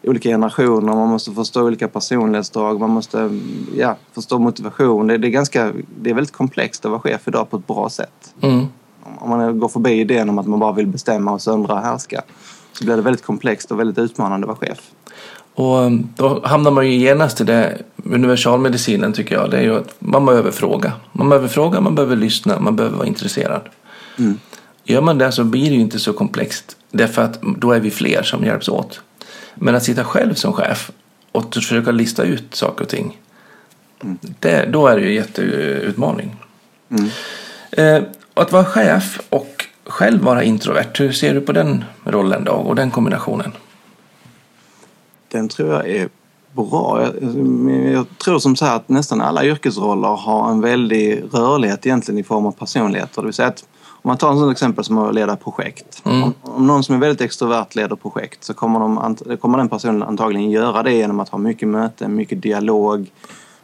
[0.06, 3.40] olika generationer, man måste förstå olika personlighetsdrag, man måste
[3.76, 5.06] ja, förstå motivation.
[5.06, 7.88] Det, det, är ganska, det är väldigt komplext att vara chef idag på ett bra
[7.88, 8.34] sätt.
[8.40, 8.66] Mm.
[9.18, 12.22] Om- man går förbi idén om att man bara vill bestämma och söndra och härska
[12.72, 14.90] så blir det väldigt komplext och väldigt utmanande att vara chef.
[15.54, 19.50] Och um, då hamnar man ju genast i det universalmedicinen tycker jag.
[19.50, 20.92] Det är ju att man behöver fråga.
[21.12, 23.62] Man behöver fråga, man behöver lyssna, man behöver vara intresserad.
[24.18, 24.38] Mm.
[24.84, 26.76] Gör man det så blir det ju inte så komplext.
[26.90, 29.00] Därför att då är vi fler som hjälps åt.
[29.54, 30.90] Men att sitta själv som chef
[31.32, 33.20] och försöka lista ut saker och ting.
[34.20, 36.36] Det, då är det ju en jätteutmaning.
[36.88, 37.10] Mm.
[37.70, 40.90] Eh, att vara chef och själv vara introvert.
[40.94, 43.52] Hur ser du på den rollen då och den kombinationen?
[45.28, 46.08] Den tror jag är
[46.52, 47.02] bra.
[47.02, 52.18] Jag, jag tror som så här att nästan alla yrkesroller har en väldig rörlighet egentligen
[52.18, 53.22] i form av personligheter.
[53.22, 53.64] Det vill säga att
[54.04, 56.02] om man tar en sån exempel som att leda projekt.
[56.04, 56.22] Mm.
[56.22, 60.02] Om, om någon som är väldigt extrovert leder projekt så kommer, de, kommer den personen
[60.02, 63.10] antagligen göra det genom att ha mycket möten, mycket dialog,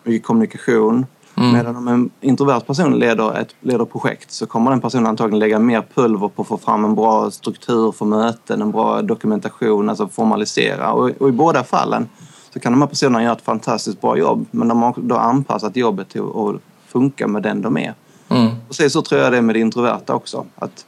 [0.04, 1.06] mycket kommunikation.
[1.34, 1.52] Mm.
[1.52, 5.58] Medan om en introvert person leder ett leder projekt så kommer den personen antagligen lägga
[5.58, 10.08] mer pulver på att få fram en bra struktur för möten, en bra dokumentation, alltså
[10.08, 10.92] formalisera.
[10.92, 12.08] Och, och i båda fallen
[12.52, 15.76] så kan de här personerna göra ett fantastiskt bra jobb men de har då anpassat
[15.76, 17.94] jobbet till att funka med den de är.
[18.70, 20.46] Precis så tror jag det är med det introverta också.
[20.54, 20.86] Att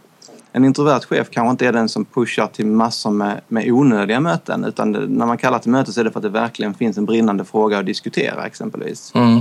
[0.52, 4.64] en introvert chef kanske inte är den som pushar till massor med, med onödiga möten
[4.64, 6.98] utan det, när man kallar till möte så är det för att det verkligen finns
[6.98, 9.12] en brinnande fråga att diskutera exempelvis.
[9.14, 9.40] Mm.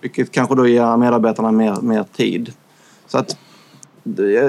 [0.00, 2.52] Vilket kanske då ger medarbetarna mer, mer tid.
[3.06, 3.36] Så att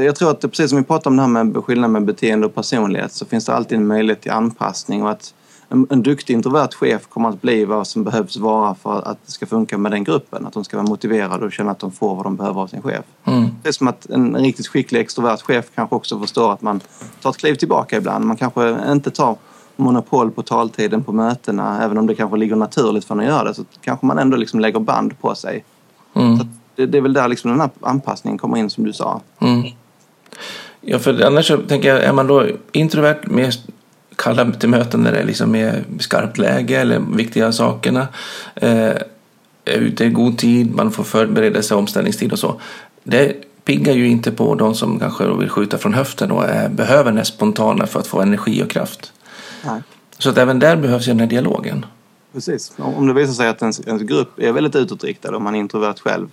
[0.03, 2.45] jag, tror att det, precis som vi pratade om det här med skillnad med beteende
[2.47, 5.33] och personlighet så finns det alltid en möjlighet till anpassning och att
[5.73, 9.31] en, en duktig introvert chef kommer att bli vad som behövs vara för att det
[9.31, 10.45] ska funka med den gruppen.
[10.45, 12.81] Att de ska vara motiverade och känna att de får vad de behöver av sin
[12.81, 13.05] chef.
[13.23, 13.47] Mm.
[13.63, 16.81] Det är som att en riktigt skicklig extrovert chef kanske också förstår att man
[17.21, 18.25] tar ett kliv tillbaka ibland.
[18.25, 19.35] Man kanske inte tar
[19.75, 23.43] monopol på taltiden på mötena även om det kanske ligger naturligt för en att göra
[23.43, 25.63] det så kanske man ändå liksom lägger band på sig.
[26.13, 26.39] Mm.
[26.75, 29.21] Det, det är väl där liksom den här anpassningen kommer in som du sa.
[29.39, 29.63] Mm.
[30.81, 33.53] Ja, för annars så tänker jag, är man då introvert, mer
[34.23, 38.07] kalla till möten när det är liksom mer skarpt läge eller viktiga sakerna,
[38.55, 38.93] eh,
[39.65, 42.61] är ute i god tid, man får förberedelse, omställningstid och så.
[43.03, 47.11] Det piggar ju inte på de som kanske vill skjuta från höften och är, behöver
[47.11, 49.13] det spontana för att få energi och kraft.
[49.65, 49.81] Nej.
[50.17, 51.85] Så att även där behövs ju den här dialogen.
[52.33, 52.73] Precis.
[52.77, 55.99] Om det visar sig att ens, ens grupp är väldigt utåtriktad och man är introvert
[55.99, 56.27] själv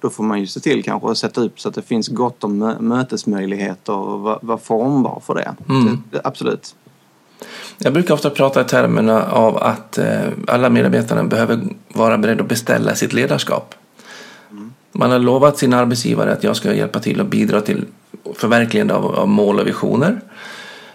[0.00, 2.44] då får man ju se till kanske att sätta upp så att det finns gott
[2.44, 5.54] om mö- mötesmöjligheter och vara formbar för det.
[5.68, 6.02] Mm.
[6.10, 6.74] det absolut.
[7.78, 12.48] Jag brukar ofta prata i termerna av att eh, alla medarbetare behöver vara beredda att
[12.48, 13.74] beställa sitt ledarskap.
[14.92, 17.84] Man har lovat sin arbetsgivare att jag ska hjälpa till och bidra till
[18.34, 20.20] förverkligande av, av mål och visioner.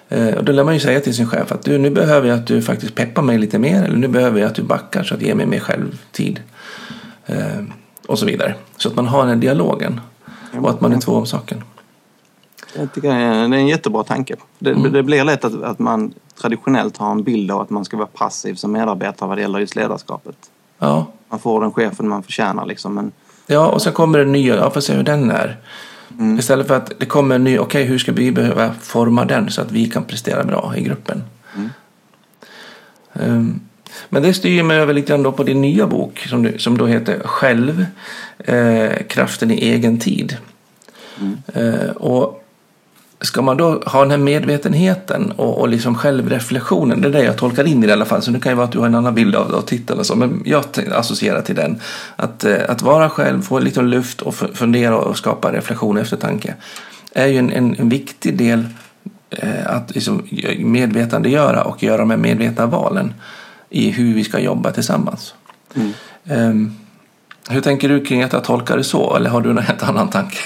[0.09, 2.39] Eh, och då lär man ju säga till sin chef att du, nu behöver jag
[2.39, 5.15] att du faktiskt peppar mig lite mer eller nu behöver jag att du backar så
[5.15, 6.39] att ge mig mer självtid.
[7.25, 7.63] Eh,
[8.07, 8.55] och så vidare.
[8.77, 10.01] Så att man har den dialogen
[10.61, 11.63] och att man är två om saken.
[12.75, 14.35] Jag tycker det är en jättebra tanke.
[14.59, 14.91] Det, Mm.
[14.93, 18.07] det blir lätt att, att man traditionellt har en bild av att man ska vara
[18.07, 20.35] passiv som medarbetare vad det gäller just ledarskapet.
[20.79, 21.05] Ja.
[21.29, 22.93] Man får den chefen man förtjänar liksom.
[22.95, 23.11] Men
[23.47, 24.55] Ja, och sen kommer det nya.
[24.55, 25.57] Ja, får se hur den är.
[26.19, 26.39] Mm.
[26.39, 27.57] Istället för att det kommer en ny.
[27.57, 31.23] Okej, hur ska vi behöva forma den så att vi kan prestera bra i gruppen?
[31.55, 31.69] Mm.
[33.13, 33.59] Ehm,
[34.09, 36.77] men det styr mig över lite grann då på din nya bok som, du, som
[36.77, 37.85] då heter Själv.
[38.37, 40.37] Eh, kraften i egen tid.
[41.19, 41.37] Mm.
[41.53, 42.42] Eh, och
[43.23, 47.37] ska man då ha den här medvetenheten och, och liksom självreflektionen, det är det jag
[47.37, 48.85] tolkar in i det i alla fall, så det kan ju vara att du har
[48.85, 50.63] en annan bild av, av titeln och så, men jag
[50.95, 51.79] associerar till den.
[52.15, 56.01] Att, eh, att vara själv, få lite luft och fu- fundera och skapa reflektion och
[56.01, 56.53] eftertanke
[57.13, 58.65] är ju en, en, en viktig del
[59.29, 60.27] eh, att liksom
[60.59, 63.13] medvetandegöra och göra de här medvetna valen
[63.69, 65.33] i hur vi ska jobba tillsammans.
[65.75, 65.91] Mm.
[66.25, 66.75] Ehm,
[67.49, 70.09] hur tänker du kring att jag tolkar det så, eller har du någon helt annan
[70.09, 70.37] tanke?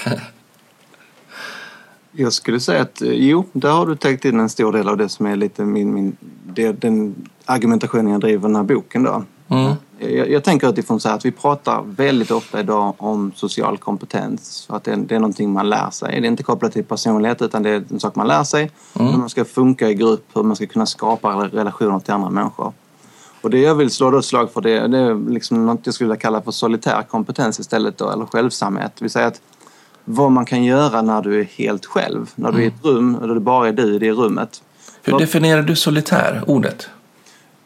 [2.19, 4.97] Jag skulle säga att eh, jo, där har du täckt in en stor del av
[4.97, 9.03] det som är lite min, min det, den argumentationen jag driver i den här boken
[9.03, 9.23] då.
[9.49, 9.73] Mm.
[9.99, 14.67] Jag, jag tänker utifrån så här att vi pratar väldigt ofta idag om social kompetens.
[14.69, 16.21] Att det, är- det är någonting man lär sig.
[16.21, 18.71] Det är inte kopplat till personlighet utan det är en sak man lär sig.
[18.99, 19.11] Mm.
[19.11, 22.73] Hur man ska funka i grupp, hur man ska kunna skapa relationer till andra människor.
[23.41, 26.07] Och det jag vill slå ett slag för det, det är liksom något jag skulle
[26.07, 29.01] vilja kalla för solitär kompetens istället då, eller självsamhet.
[29.01, 29.41] Vill säga att
[30.09, 32.29] vad man kan göra när du är helt själv.
[32.35, 34.61] När du är i ett rum och det bara är du i det rummet.
[35.03, 36.89] Hur definierar du solitär, ordet?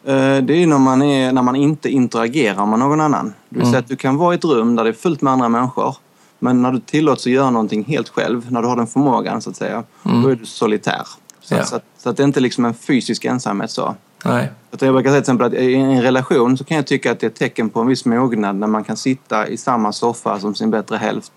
[0.04, 3.34] Eh, Det är när man, är, när man inte interagerar med någon annan.
[3.48, 5.32] Det vill säga att du kan vara i ett rum där det är fullt med
[5.32, 5.96] andra människor.
[6.38, 9.50] Men när du tillåts att göra någonting helt själv, när du har den förmågan så
[9.50, 11.02] att säga, då är du solitär.
[11.40, 11.64] Så, Ja.
[11.64, 13.94] så, att, så att det är inte liksom en fysisk ensamhet så.
[14.24, 14.50] Nej.
[14.72, 17.20] Utan Jag brukar säga till exempel att i en relation så kan jag tycka att
[17.20, 20.38] det är ett tecken på en viss mognad när man kan sitta i samma soffa
[20.40, 21.32] som sin bättre hälft.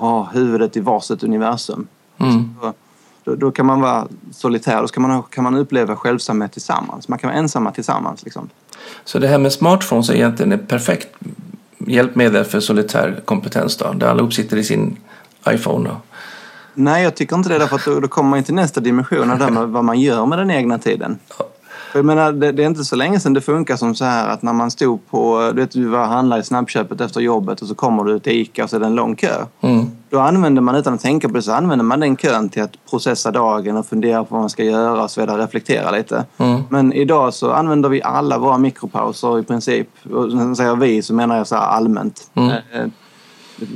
[0.00, 1.86] Ha huvudet i varsitt universum.
[2.18, 2.54] Mm.
[2.60, 2.72] Då,
[3.24, 7.08] då, då kan man vara solitär, då ska man, kan man uppleva självsamhet tillsammans.
[7.08, 8.24] Man kan vara ensamma tillsammans.
[8.24, 8.48] Liksom.
[9.04, 11.08] Så det här med smartphones är egentligen ett perfekt
[11.78, 13.92] hjälpmedel för solitär kompetens då?
[13.92, 14.96] Där allihop sitter i sin
[15.48, 15.96] iPhone då?
[16.74, 19.44] Nej, jag tycker inte det därför att då, då kommer man till nästa dimension det
[19.44, 21.18] här med vad man gör med den egna tiden.
[21.92, 24.28] För jag menar, det, det är inte så länge sedan det funkar som så här
[24.28, 27.68] att när man stod på, du vet du var handlade i snabbköpet efter jobbet och
[27.68, 29.46] så kommer du till ICA och så är det en lång kö.
[29.60, 29.86] Mm.
[30.10, 32.90] Då använder man utan att tänka på det så använder man den kön till att
[32.90, 36.24] processa dagen och fundera på vad man ska göra och så vidare, reflektera lite.
[36.38, 36.62] Mm.
[36.68, 39.88] Men idag så använder vi alla våra mikropauser i princip.
[40.12, 42.30] Och när jag säger vi så menar jag så allmänt.
[42.34, 42.90] Mm.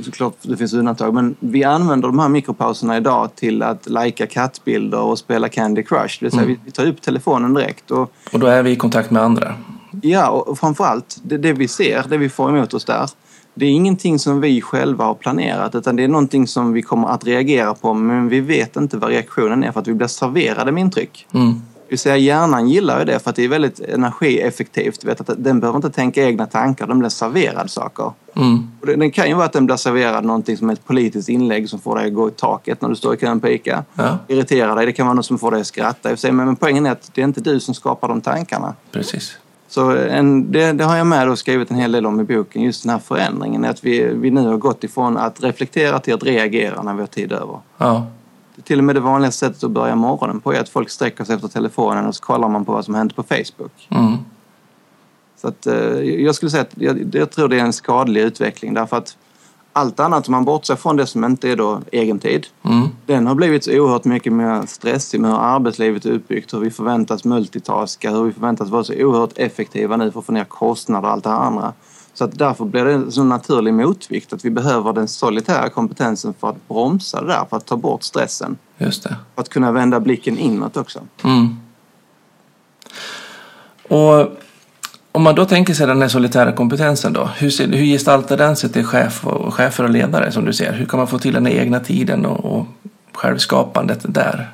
[0.03, 4.99] Såklart det finns undantag men vi använder de här mikropauserna idag till att lajka kattbilder
[4.99, 6.17] och spela Candy Crush.
[6.19, 8.75] Det vill säga vi, vi tar upp telefonen direkt och Och då är vi i
[8.75, 9.53] kontakt med andra?
[10.01, 13.09] Ja, och framförallt det, det vi ser, det vi får emot oss där.
[13.53, 17.07] Det är ingenting som vi själva har planerat utan det är någonting som vi kommer
[17.07, 20.71] att reagera på men vi vet inte vad reaktionen är för att vi blir serverade
[20.71, 21.27] med intryck.
[21.33, 21.61] Mm.
[21.87, 25.03] Vill säga hjärnan gillar ju det för att det är väldigt energieffektivt.
[25.03, 28.11] Vet att den behöver inte tänka egna tankar, den blir serverad saker.
[28.35, 28.71] Mm.
[28.81, 31.29] Och det, den kan ju vara att den blir serverad någonting som är ett politiskt
[31.29, 33.83] inlägg som får dig att gå i taket när du står i kön på ICA.
[33.93, 36.11] Ja, Irriterar dig, det kan vara något som får dig att skratta.
[36.11, 38.73] i sig, Men, men poängen är att det är inte du som skapar de tankarna.
[38.91, 39.37] precis.
[39.67, 42.61] Så en, det, det har jag med och skrivit en hel del om i boken,
[42.61, 43.65] just den här förändringen.
[43.65, 47.07] Att vi, vi nu har gått ifrån att reflektera till att reagera när vi har
[47.07, 47.59] tid över.
[47.77, 48.07] Ja,
[48.63, 51.35] till och med det vanligaste sättet att börja morgonen på är att folk sträcker sig
[51.35, 53.87] efter telefonen och så kollar man på vad som hänt på Facebook.
[53.89, 54.17] mm.
[55.37, 58.73] Så att, eh, jag skulle säga att jag, jag tror det är en skadlig utveckling
[58.73, 59.17] därför att
[59.73, 62.87] allt annat, om man bortser från det som inte är då egen tid, Mm.
[63.05, 66.71] den har blivit så oerhört mycket mer stressig med hur arbetslivet är uppbyggt, hur vi
[66.71, 71.07] förväntas multitaska, hur vi förväntas vara så oerhört effektiva nu för att få ner kostnader
[71.07, 71.73] och allt det här andra.
[72.15, 76.33] Så att därför blir det en så naturlig motvikt att vi behöver den solitära kompetensen
[76.39, 78.57] för att bromsa det där, för att ta bort stressen.
[78.77, 79.15] just det.
[79.35, 80.99] För att kunna vända blicken inåt också.
[81.23, 81.55] Mm.
[83.89, 84.31] Och
[85.11, 88.55] om man då tänker sig den här solitära kompetensen då, hur, ser, hur gestaltar den
[88.55, 90.73] sig till chef och, chefer och ledare som du ser?
[90.73, 92.65] Hur kan man få till den egna tiden och, och
[93.13, 94.51] självskapandet där?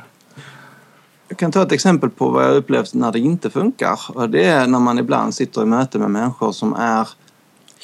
[1.27, 3.99] Jag kan ta ett exempel på vad jag upplevt när det inte funkar.
[4.07, 7.07] Och det är när man ibland sitter i möte med människor som är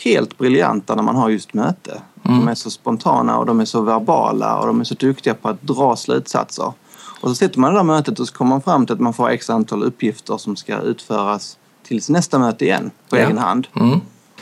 [0.03, 2.01] helt briljanta när man har just möte.
[2.23, 5.49] De är så spontana och de är så verbala och de är så duktiga på
[5.49, 6.73] att dra slutsatser.
[7.21, 9.01] Och så sitter man i det där mötet och så kommer man fram till att
[9.01, 13.23] man får x antal uppgifter som ska utföras tills nästa möte igen på Ja.
[13.23, 13.67] egen hand.
[13.75, 13.99] Mm.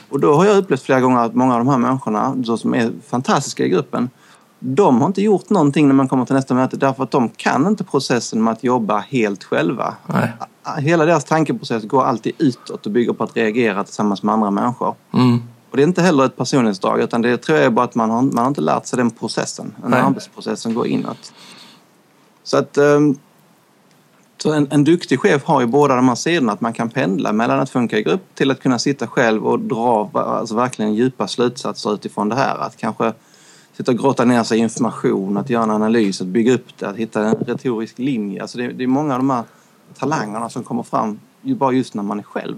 [0.09, 2.91] Och då har jag upplevt flera gånger att många av de här människorna som är
[3.09, 4.09] fantastiska i gruppen
[4.59, 7.67] de har inte gjort någonting när man kommer till nästa möte därför att de kan
[7.67, 9.93] inte processen med att jobba helt själva.
[10.05, 10.31] Nej.
[10.77, 14.95] Hela deras tankeprocess går alltid utåt och bygger på att reagera tillsammans med andra människor.
[15.13, 15.41] Mm.
[15.71, 18.09] Och det är inte heller ett personlighetsdrag utan det tror jag är bara att man
[18.09, 19.75] har, man har inte lärt sig den processen.
[19.81, 20.01] Den Nej.
[20.01, 21.33] arbetsprocessen går inåt.
[22.43, 23.17] Så att ehm,
[24.37, 27.33] så en, en duktig chef har ju båda de här sidorna, att man kan pendla
[27.33, 31.27] mellan att funka i grupp till att kunna sitta själv och dra alltså verkligen djupa
[31.27, 32.57] slutsatser utifrån det här.
[32.57, 33.13] Att kanske
[33.77, 36.85] sitta och grotta ner sig i information, att göra en analys, att bygga upp det,
[36.85, 38.41] att hitta en retorisk linje.
[38.41, 39.43] Alltså det, det är många av de här
[39.99, 42.55] talangerna som kommer fram ju bara just när man är själv.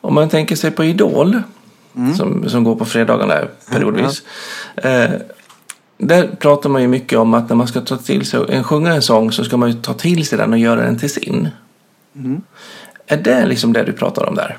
[0.00, 1.42] Om man tänker sig på Idol,
[1.96, 2.14] Mm.
[2.14, 3.34] som, som går på fredagarna
[3.70, 4.22] periodvis.
[4.76, 5.10] Eh,
[5.98, 8.94] där pratar man ju mycket om att när man ska ta till sig en sjunga
[8.94, 11.48] en sång så ska man ju ta till sig den och göra den till sin.
[12.16, 12.42] Mm.
[13.06, 14.58] Är det liksom det du pratar om där?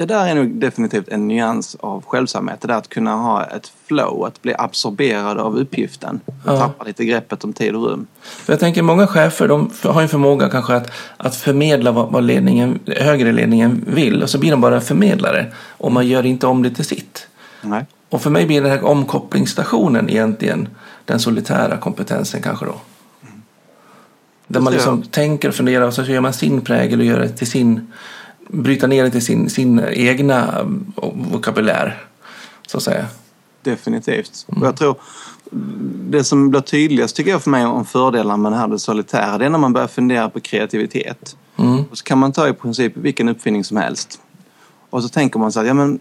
[0.00, 2.60] Det där är nog definitivt en nyans av självsamhet.
[2.60, 6.20] Det där att kunna ha ett flow, att bli absorberad av uppgiften.
[6.46, 6.58] Ja.
[6.58, 8.06] Tappa lite greppet om tid och rum.
[8.22, 12.24] För jag tänker många chefer de har en förmåga kanske att, att förmedla vad, vad
[12.24, 16.62] ledningen, högre ledningen vill och så blir de bara förmedlare och man gör inte om
[16.62, 17.28] det till sitt.
[17.62, 17.86] Nej.
[18.08, 20.68] Och för mig blir den här omkopplingsstationen egentligen
[21.04, 22.74] den solitära kompetensen kanske då.
[24.46, 27.28] Där man liksom tänker och funderar och så gör man sin prägel och gör det
[27.28, 27.92] till sin,
[28.52, 30.92] bryta ner det till sin, sin egna um,
[31.32, 32.04] vokabulär.
[32.66, 33.06] Så att säga.
[33.62, 34.46] Definitivt.
[34.46, 34.96] Och jag tror
[36.10, 39.38] det som blir tydligast tycker jag för mig om fördelarna med det här det solitära,
[39.38, 41.36] det är när man börjar fundera på kreativitet.
[41.56, 41.84] Mm.
[41.90, 44.20] Och så kan man ta i princip vilken uppfinning som helst.
[44.90, 46.00] Och så tänker man så här, ja men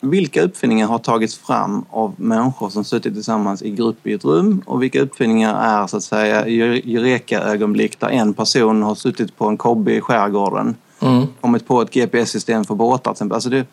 [0.00, 4.62] vilka uppfinningar har tagits fram av människor som suttit tillsammans i grupp i ett rum
[4.66, 9.56] och vilka uppfinningar är så att säga eureka-ögonblick där en person har suttit på en
[9.56, 11.26] kobbe i skärgården Mm.
[11.40, 13.34] kommit på ett GPS-system för båtar till exempel.
[13.34, 13.66] Alltså det,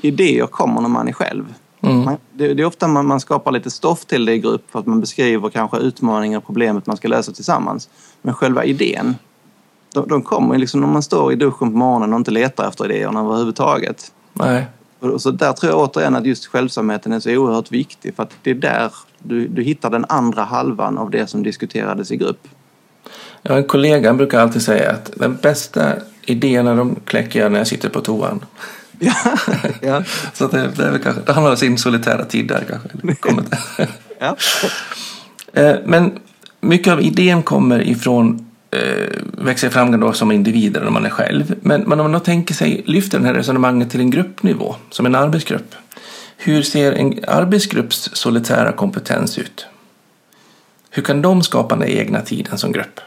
[0.00, 1.54] idéer kommer när man är själv.
[1.80, 2.04] Mm.
[2.04, 4.78] Man, det, det är ofta man, man skapar lite stoff till det i grupp för
[4.78, 7.88] att man beskriver kanske utmaningar och problemet man ska lösa tillsammans.
[8.22, 9.16] Men själva idén,
[9.94, 12.84] de, de kommer liksom när man står i duschen på morgonen och inte letar efter
[12.84, 14.12] idéerna överhuvudtaget.
[14.32, 14.66] Nej.
[15.00, 18.32] Och så där tror jag återigen att just självsamheten är så oerhört viktig för att
[18.42, 22.48] det är där du, du hittar den andra halvan av det som diskuterades i grupp.
[23.48, 25.92] Har en kollega brukar alltid säga att den bästa
[26.30, 28.44] idéerna de kläcker jag när jag sitter på toan.
[29.00, 29.14] Ja,
[29.80, 30.02] ja.
[30.34, 32.88] Så det, det, är väl kanske, det handlar om sin solitära tid där kanske.
[34.18, 34.36] ja.
[35.52, 36.18] Eh, Men
[36.60, 41.54] mycket av idén kommer ifrån eh, växer fram då som individer när man är själv.
[41.60, 45.06] Men, men om man då tänker sig, lyfter det här resonemanget till en gruppnivå, som
[45.06, 45.74] en arbetsgrupp.
[46.36, 49.66] Hur ser en arbetsgrupps solitära kompetens ut?
[50.90, 53.00] Hur kan de skapa den egna tiden som grupp?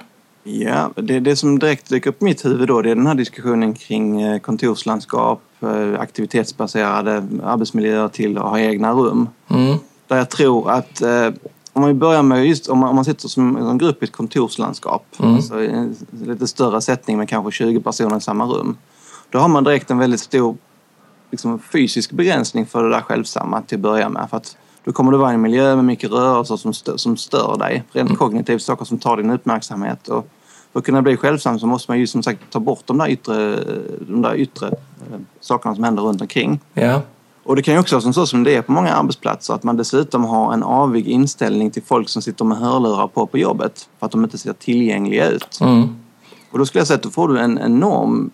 [0.43, 3.15] Ja, det, det som direkt dyker upp i mitt huvud då det är den här
[3.15, 9.29] diskussionen kring eh, kontorslandskap, eh, aktivitetsbaserade arbetsmiljöer till att ha egna rum.
[9.49, 9.77] Mm.
[10.07, 11.29] Där jag tror att eh,
[11.73, 14.11] om man börjar med just om man, om man sitter som en grupp i ett
[14.11, 15.35] kontorslandskap, Mm.
[15.35, 18.77] alltså en lite större sättning med kanske 20 personer i samma rum.
[19.29, 20.57] Då har man direkt en väldigt stor
[21.31, 24.29] liksom, fysisk begränsning för det där självsamma till att börja med.
[24.29, 27.17] För att då kommer du vara i en miljö med mycket rörelser som stör, som
[27.17, 27.83] stör dig.
[27.91, 30.07] Rent kognitivt saker som tar din uppmärksamhet.
[30.07, 30.27] Och
[30.71, 33.09] för att kunna bli självsam så måste man ju som sagt ta bort de där
[33.09, 33.59] yttre,
[33.99, 36.59] de där yttre eh, sakerna som händer runt omkring.
[36.73, 37.01] Ja.
[37.43, 39.77] Och det kan ju också vara så som det är på många arbetsplatser att man
[39.77, 44.05] dessutom har en avig inställning till folk som sitter med hörlurar på på jobbet för
[44.05, 45.59] att de inte ser tillgängliga ut.
[45.61, 45.95] Mm.
[46.51, 48.31] Och då skulle jag säga att då får du en enorm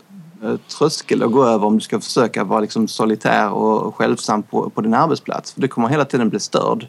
[0.78, 4.82] tröskel att gå över om du ska försöka vara liksom solitär och självsam på, på
[4.82, 5.54] din arbetsplats.
[5.54, 6.88] För du kommer hela tiden bli störd.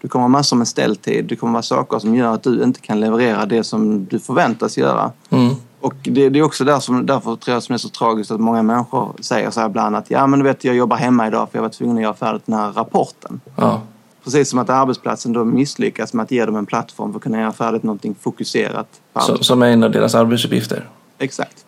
[0.00, 1.24] Du kommer ha massor med ställtid.
[1.24, 4.78] Det kommer vara saker som gör att du inte kan leverera det som du förväntas
[4.78, 5.12] göra.
[5.30, 5.54] Mm.
[5.80, 8.40] Och det, det är också där som, därför tror jag som är så tragiskt att
[8.40, 11.48] många människor säger så här ibland att ja men du vet jag jobbar hemma idag
[11.50, 13.40] för jag var tvungen att göra färdigt den här rapporten.
[13.56, 13.80] Ja.
[14.24, 17.40] Precis som att arbetsplatsen då misslyckas med att ge dem en plattform för att kunna
[17.40, 18.86] göra färdigt någonting fokuserat.
[19.12, 19.44] Arbetsplatsen.
[19.44, 20.88] som är en av deras arbetsuppgifter.
[21.18, 21.64] Exakt.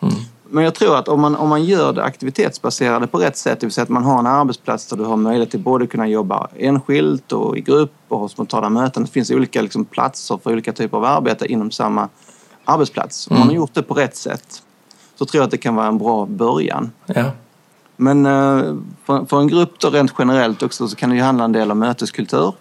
[0.49, 3.65] Men jag tror att om man, om man gör det aktivitetsbaserade på rätt sätt, det
[3.65, 6.47] vill säga att man har en arbetsplats där du har möjlighet till både kunna jobba
[6.57, 9.03] enskilt och i grupp och ha spontana möten.
[9.03, 12.09] Det finns olika liksom, platser för olika typer av arbete inom samma
[12.65, 13.27] arbetsplats.
[13.27, 14.61] Om man har gjort det på rätt sätt
[15.15, 16.91] så tror jag att det kan vara en bra början.
[17.05, 17.31] Ja.
[17.95, 21.43] Men eh, för, för en grupp då rent generellt också så kan det ju handla
[21.43, 22.53] en del om möteskultur.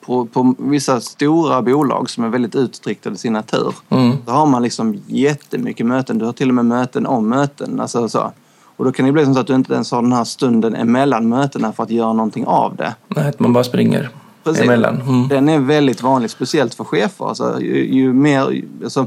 [0.00, 4.16] På, på vissa stora bolag som är väldigt utstriktade i sin natur Mm.
[4.26, 6.18] då har man liksom jättemycket möten.
[6.18, 7.80] Du har till och med möten om möten.
[7.80, 8.32] Alltså så.
[8.76, 10.74] Och då kan det bli som så att du inte ens har den här stunden
[10.74, 12.94] emellan mötena för att göra någonting av det.
[13.08, 14.08] Nej, att man bara springer
[14.44, 14.62] Precis.
[14.62, 15.00] emellan.
[15.00, 15.28] Mm.
[15.28, 17.28] Den är väldigt vanlig, speciellt för chefer.
[17.28, 19.06] Alltså, ju, ju mer, alltså,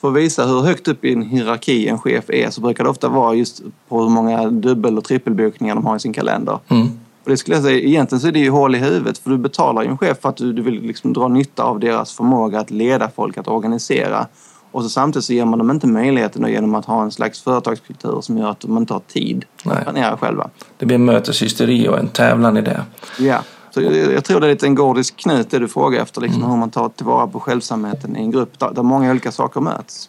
[0.00, 2.90] för att visa hur högt upp i en hierarki en chef är så brukar det
[2.90, 6.58] ofta vara just på hur många dubbel och trippelbokningar de har i sin kalender.
[6.68, 6.88] Mm.
[7.26, 9.38] Och det skulle jag säga, egentligen så är det ju hål i huvudet för du
[9.38, 12.60] betalar ju en chef för att du, du vill liksom dra nytta av deras förmåga
[12.60, 14.26] att leda folk, att organisera.
[14.72, 18.20] Och så samtidigt så ger man dem inte möjligheten genom att ha en slags företagskultur
[18.20, 19.76] som gör att de inte har tid Nej.
[19.76, 20.50] att planera själva.
[20.78, 22.84] Det blir möteshysteri och en tävlan i det.
[23.18, 23.38] Ja.
[23.70, 26.42] Så jag, jag tror det är lite en gordisk knut det du frågar efter, liksom,
[26.42, 30.08] hur man tar tillvara på självsamheten i en grupp där, där många olika saker möts.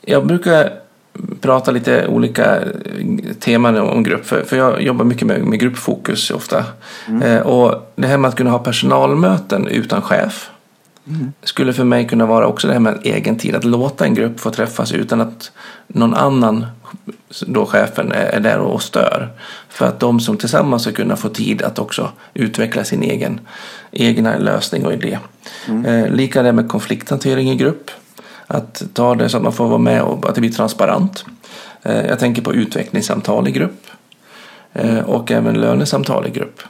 [0.00, 0.87] Jag brukar
[1.40, 2.58] prata lite olika
[3.40, 6.64] teman om grupp, för, för jag jobbar mycket med, med gruppfokus ofta.
[7.22, 10.50] Eh, och det här med att kunna ha personalmöten utan chef
[11.42, 14.40] skulle för mig kunna vara också det här med egen tid, att låta en grupp
[14.40, 15.52] få träffas utan att
[15.86, 16.66] någon annan,
[17.46, 19.28] då chefen, är är där och stör.
[19.68, 23.40] För att de som tillsammans ska kunna få tid att också utveckla sin egen
[23.90, 25.18] egna lösning och idé.
[25.86, 27.90] Eh, lika det med konflikthantering i grupp.
[28.50, 31.24] Att ta det så att man får vara med och att det blir transparent.
[31.82, 33.86] Eh, jag tänker på utvecklingssamtal i grupp.
[34.72, 36.60] Eh, och även lönesamtal i grupp.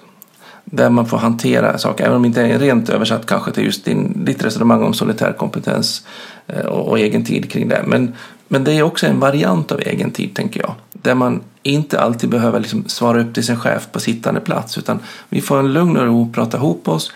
[0.64, 3.84] Där man får hantera saker, även om det inte är rent översatt kanske till just
[3.84, 6.06] din, ditt resonemang om solitär kompetens
[6.46, 7.82] eh, och, och egen tid kring det.
[7.86, 8.14] Men,
[8.48, 10.74] men det är också en variant av egen tid, tänker jag.
[10.92, 14.98] Där man inte alltid behöver liksom svara upp till sin chef på sittande plats, utan
[15.28, 17.12] vi får en lugn och ro, prata ihop oss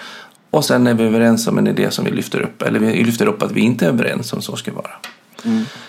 [0.53, 3.26] och sen är vi överens om en idé som vi lyfter upp, eller vi lyfter
[3.26, 4.90] upp att vi inte är överens om så ska vara.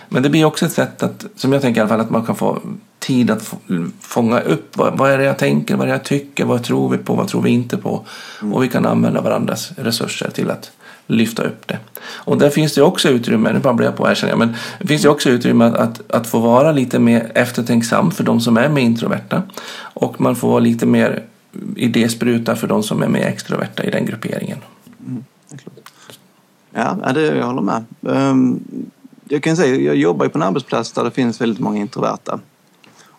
[0.09, 2.25] Men det blir också ett sätt att, som jag tänker i alla fall, att man
[2.25, 2.59] kan få
[2.99, 3.57] tid att få,
[3.99, 6.89] fånga upp vad, vad är det jag tänker, vad är det jag tycker, vad tror
[6.89, 8.05] vi på, vad tror vi inte på.
[8.53, 10.71] Och vi kan använda varandras resurser till att
[11.07, 11.79] lyfta upp det.
[12.03, 14.87] Och där finns det också utrymme, nu babblar jag på här känner jag, men det
[14.87, 18.57] finns det också utrymme att, att, att få vara lite mer eftertänksam för de som
[18.57, 19.41] är mer introverta.
[19.79, 21.23] Och man får vara lite mer
[21.75, 24.57] idéspruta för de som är mer extroverta i den grupperingen.
[26.71, 27.85] Ja, ja, det, jag håller med.
[28.09, 28.59] Ehm,
[29.29, 32.39] jag kan säga, jag jobbar ju på en arbetsplats där det finns väldigt många introverta.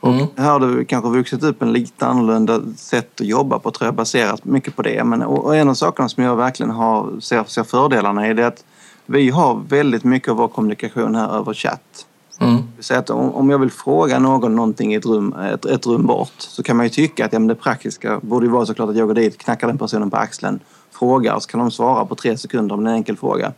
[0.02, 0.26] Mm.
[0.36, 3.94] Här har det kanske vuxit upp en lite annorlunda sätt att jobba på, tror jag,
[3.94, 5.04] baserat mycket på det.
[5.04, 8.42] Men, och, och en av sakerna som jag verkligen har, ser, ser fördelarna i det
[8.42, 8.64] är att
[9.06, 12.06] vi har väldigt mycket av vår kommunikation här över chatt.
[12.38, 12.62] Mm.
[12.90, 16.32] Att om, om jag vill fråga någon någonting i ett rum, ett, ett rum bort
[16.38, 18.96] så kan man ju tycka att ja, men det praktiska borde ju vara såklart att
[18.96, 20.60] jag går dit, knackar den personen på axeln,
[20.92, 23.52] frågar så kan de svara på tre sekunder om det är en enkel fråga.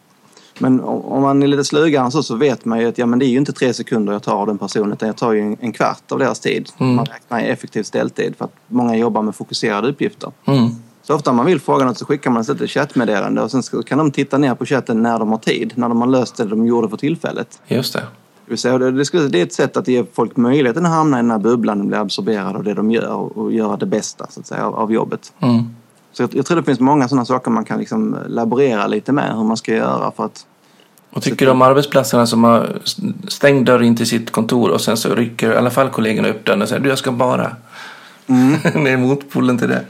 [0.58, 3.24] Men om man är lite slugare så, så vet man ju att ja, men det
[3.24, 5.56] är ju inte tre sekunder jag tar av den personen utan jag tar ju en,
[5.60, 6.68] en kvart av deras tid.
[6.78, 10.32] Man räknar i effektiv ställtid för att många jobbar med fokuserade uppgifter.
[10.44, 10.68] Mm.
[11.02, 13.98] Så ofta om man vill fråga något så skickar man ett chattmeddelande och sen kan
[13.98, 16.66] de titta ner på chatten när de har tid, när de har löst det de
[16.66, 17.60] gjorde för tillfället.
[17.66, 18.02] Just det.
[18.48, 21.38] Det, säga, det, är ett sätt att ge folk möjligheten att hamna i den här
[21.38, 24.66] bubblan och bli absorberade av det de gör och, göra det bästa så att säga,
[24.66, 25.32] av, jobbet.
[25.40, 25.74] Mm.
[26.12, 29.36] Så jag, jag tror det finns många sådana saker man kan liksom laborera lite med
[29.36, 30.46] hur man ska göra för att
[31.10, 32.78] Och tycker du om arbetsplatserna som har
[33.28, 36.44] stängd dörr in till sitt kontor och sen så rycker i alla fall kollegorna upp
[36.44, 37.56] dörren och säger du jag ska bara.
[38.26, 38.56] Mm.
[38.84, 39.84] det är motpolen till det.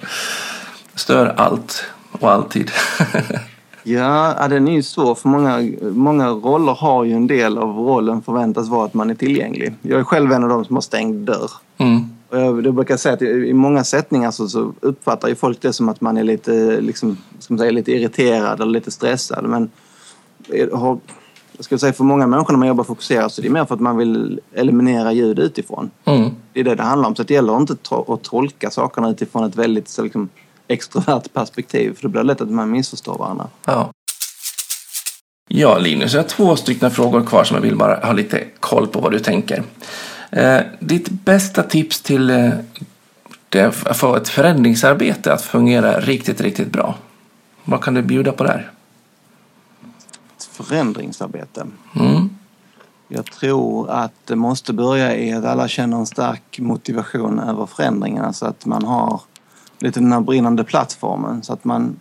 [0.95, 2.71] Stör allt och alltid.
[3.89, 8.23] Ja, den är ju svår för många, många roller har ju en del av rollen
[8.23, 9.75] förväntas vara att man är tillgänglig.
[9.83, 11.51] Jag är själv en av dem som har stängd dörr.
[11.79, 12.11] mm.
[12.29, 15.73] Och jag, jag brukar säga att i många sättningar så, så uppfattar ju folk det
[15.73, 19.45] som att man är lite, liksom, ska man säga, lite irriterad eller lite stressad.
[19.45, 19.71] Men
[20.49, 20.99] jag har,
[21.57, 23.75] jag ska säga för många människor när man jobbar fokuserat så är det mer för
[23.75, 25.91] att man vill eliminera ljud utifrån.
[26.05, 26.31] Mm.
[26.53, 27.15] Det är det det handlar om.
[27.17, 27.77] Så det gäller inte
[28.09, 30.29] att tolka sakerna utifrån ett väldigt liksom,
[30.69, 31.95] extrovert perspektiv.
[31.95, 33.49] För det blir lätt att man missförstår varandra.
[33.65, 33.91] Ja.
[35.49, 38.87] Ja, Linus, jag har två stycken frågor kvar som jag vill bara ha lite koll
[38.87, 39.63] på vad du tänker.
[40.31, 42.51] Eh, ditt bästa tips till eh,
[43.49, 46.95] det, att få ett förändringsarbete att fungera riktigt, riktigt bra.
[47.65, 48.71] Vad kan du bjuda på där?
[50.37, 51.67] Ett förändringsarbete.
[51.97, 52.31] Mm.
[53.09, 58.33] Jag tror att det måste börja i att alla känner en stark motivation över förändringarna
[58.33, 59.21] så att man har
[59.79, 61.97] lite den här brinnande plattformen så att man,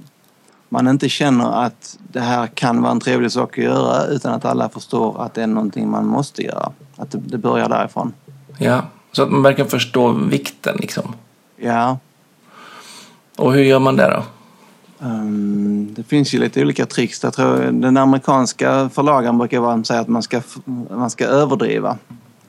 [0.69, 4.45] man inte känner att det här kan vara en trevlig sak att göra utan att
[4.45, 6.71] alla förstår att det är någonting man måste göra.
[6.97, 8.13] Att det, det börjar därifrån.
[8.57, 11.13] Ja, så att man verkligen förstår vikten liksom.
[11.57, 11.97] Ja,
[13.37, 14.23] Och hur gör man det då?
[15.05, 17.23] ehm, det finns ju lite olika tricks.
[17.23, 20.41] Jag tror den amerikanska förlagen brukar vara säga att man ska,
[20.91, 21.97] man ska överdriva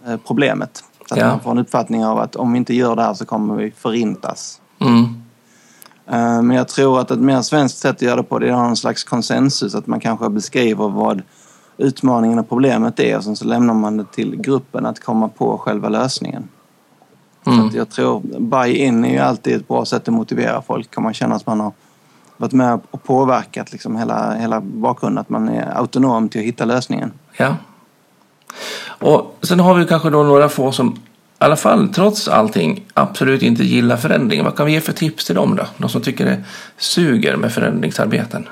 [0.06, 0.84] eh, problemet.
[1.08, 1.28] Så att Ja.
[1.28, 3.70] man får en uppfattning av att om vi inte gör det här så kommer vi
[3.70, 4.60] förintas.
[4.78, 5.02] Mm.
[6.06, 8.50] Eh, Men jag tror att ett mer svenskt sätt att göra det på det är
[8.50, 9.74] att ha någon slags konsensus.
[9.74, 11.22] Att man kanske beskriver vad
[11.78, 15.58] utmaningen och problemet är och sen så lämnar man det till gruppen att komma på
[15.58, 16.48] själva lösningen.
[17.44, 17.66] Så Mm.
[17.66, 20.96] att jag tror buy-in är ju alltid ett bra sätt att motivera folk.
[20.96, 21.72] Om man känner att man har
[22.36, 25.18] varit med och påverkat liksom hela, hela bakgrunden.
[25.20, 27.12] Att man är autonom till att hitta lösningen.
[27.38, 27.56] Ja.
[28.86, 30.98] Och sen har vi kanske då några få som
[31.40, 34.44] i alla fall trots allting absolut inte gillar förändring.
[34.44, 35.66] Vad kan vi ge för tips till dem då?
[35.78, 36.44] De som tycker det
[36.76, 38.48] suger med förändringsarbeten.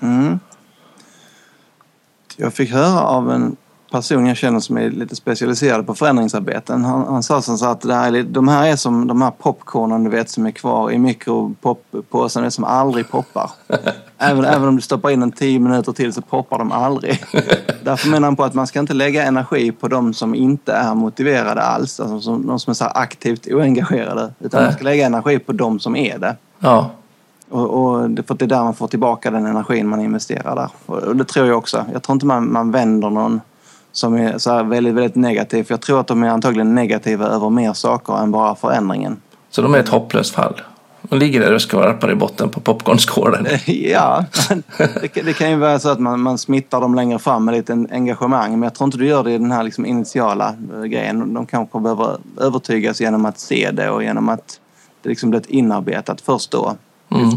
[0.00, 0.38] Mm.
[2.36, 3.56] Jag fick höra av en
[3.94, 6.84] person jag känner som är lite specialiserad på förändringsarbeten.
[6.84, 10.04] Han, han sa så att det här är, de här är som de här popcornen
[10.04, 13.50] du vet som är kvar i mikropoppåsen som aldrig poppar.
[14.18, 17.24] Även, även om du stoppar in en tio minuter till så poppar de aldrig.
[17.82, 20.94] Därför menar han på att man ska inte lägga energi på de som inte är
[20.94, 22.00] motiverade alls.
[22.00, 24.32] Alltså som, de som är så aktivt oengagerade.
[24.40, 24.68] Utan Nej.
[24.68, 26.36] man ska lägga energi på de som är det.
[26.58, 26.90] Ja,
[27.50, 30.70] Och, och det, för det är där man får tillbaka den energin man investerar där.
[30.86, 31.84] Och det tror jag också.
[31.92, 33.40] Jag tror inte man, man vänder någon
[33.94, 35.66] som är så väldigt, väldigt negativ.
[35.68, 39.16] Jag tror att de är antagligen negativa över mer saker än bara förändringen.
[39.50, 40.60] så de är ett hopplöst fall.
[41.08, 43.46] De ligger där och skvalpar i botten på popcornskålen.
[43.66, 44.24] Ja,
[45.00, 47.54] det, kan- det kan ju vara så att man, man smittar dem längre fram med
[47.54, 48.50] lite en- engagemang.
[48.50, 51.34] Men jag tror inte du gör det i den här liksom initiala eh, grejen.
[51.34, 54.60] De kanske behöver övertygas genom att se det och genom att
[55.02, 56.74] det liksom blir ett inarbetat först då.
[57.10, 57.30] Mm.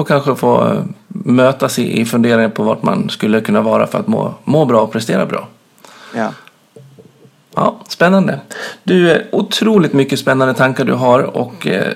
[0.00, 3.98] Och kanske få eh, mötas i, i funderingar på vart man skulle kunna vara för
[3.98, 5.48] att må, må bra och prestera bra.
[6.14, 6.32] Ja.
[7.54, 8.40] Ja, spännande.
[8.82, 11.92] Du, eh, otroligt mycket spännande tankar du har och eh,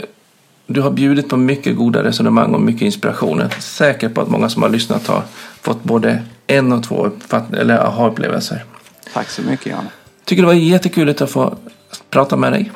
[0.67, 3.39] du har bjudit på mycket goda resonemang och mycket inspiration.
[3.39, 5.23] Jag är säker på att många som har lyssnat har
[5.61, 7.11] fått både en och två
[7.53, 8.65] eller aha-upplevelser.
[9.13, 9.89] Tack så mycket Jan.
[10.25, 11.57] Tycker det var jättekul att få
[12.11, 12.73] prata med dig.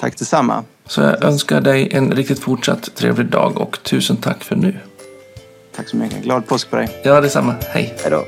[0.00, 0.64] Tack detsamma.
[0.86, 4.76] Så jag önskar dig en riktigt fortsatt trevlig dag och tusen tack för nu.
[5.76, 6.22] Tack så mycket.
[6.22, 7.00] Glad påsk på dig.
[7.04, 7.54] Ja, detsamma.
[7.68, 7.94] Hej.
[8.02, 8.24] Hej då.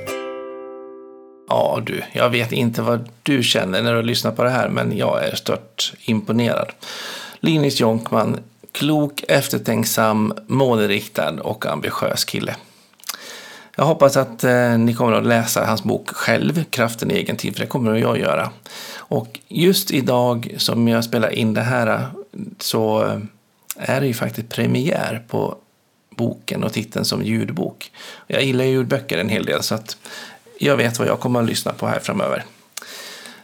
[1.48, 4.96] Ja du, jag vet inte vad du känner när du lyssnar på det här, men
[4.96, 6.72] jag är stört imponerad.
[7.40, 8.38] Linus Jonkman,
[8.72, 12.56] klok, eftertänksam, målriktad och ambitiös kille.
[13.76, 17.54] Jag hoppas att eh, ni kommer att läsa hans bok själv, Kraften i egen tid,
[17.54, 18.50] för det kommer jag att göra.
[18.96, 22.08] Och just idag som jag spelar in det här
[22.58, 23.18] så eh,
[23.76, 25.56] är det ju faktiskt premiär på
[26.16, 27.92] boken och titeln som ljudbok.
[28.26, 29.96] Jag gillar ju ljudböcker en hel del så att
[30.58, 32.44] jag vet vad jag kommer att lyssna på här framöver.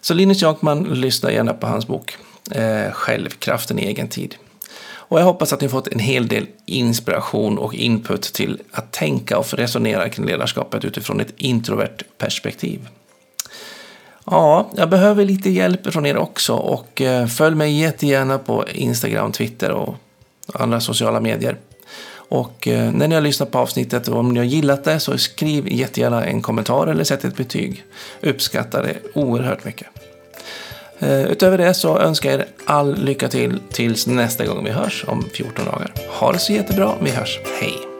[0.01, 2.17] Så Linus Jankman, lyssna gärna på hans bok
[2.51, 4.37] eh, Självkraften i egen tid.
[5.13, 9.39] Och jag hoppas att ni fått en hel del inspiration och input till att tänka
[9.39, 12.89] och resonera kring ledarskapet utifrån ett introvert perspektiv.
[14.25, 19.33] Ja, jag behöver lite hjälp från er också och eh, följ mig jättegärna på Instagram,
[19.33, 19.95] Twitter och
[20.55, 21.57] andra sociala medier.
[22.15, 25.19] Och eh, när ni har lyssnat på avsnittet och om ni har gillat det så
[25.19, 27.85] skriv jättegärna en kommentar eller sätt ett betyg.
[28.21, 29.87] Uppskattar det oerhört mycket.
[30.99, 35.05] Eh, utöver det så önskar jag er all lycka till tills nästa gång vi hörs
[35.09, 35.93] om 14 dagar.
[36.09, 37.39] Ha det så jättebra, vi hörs.
[37.61, 37.92] Hej!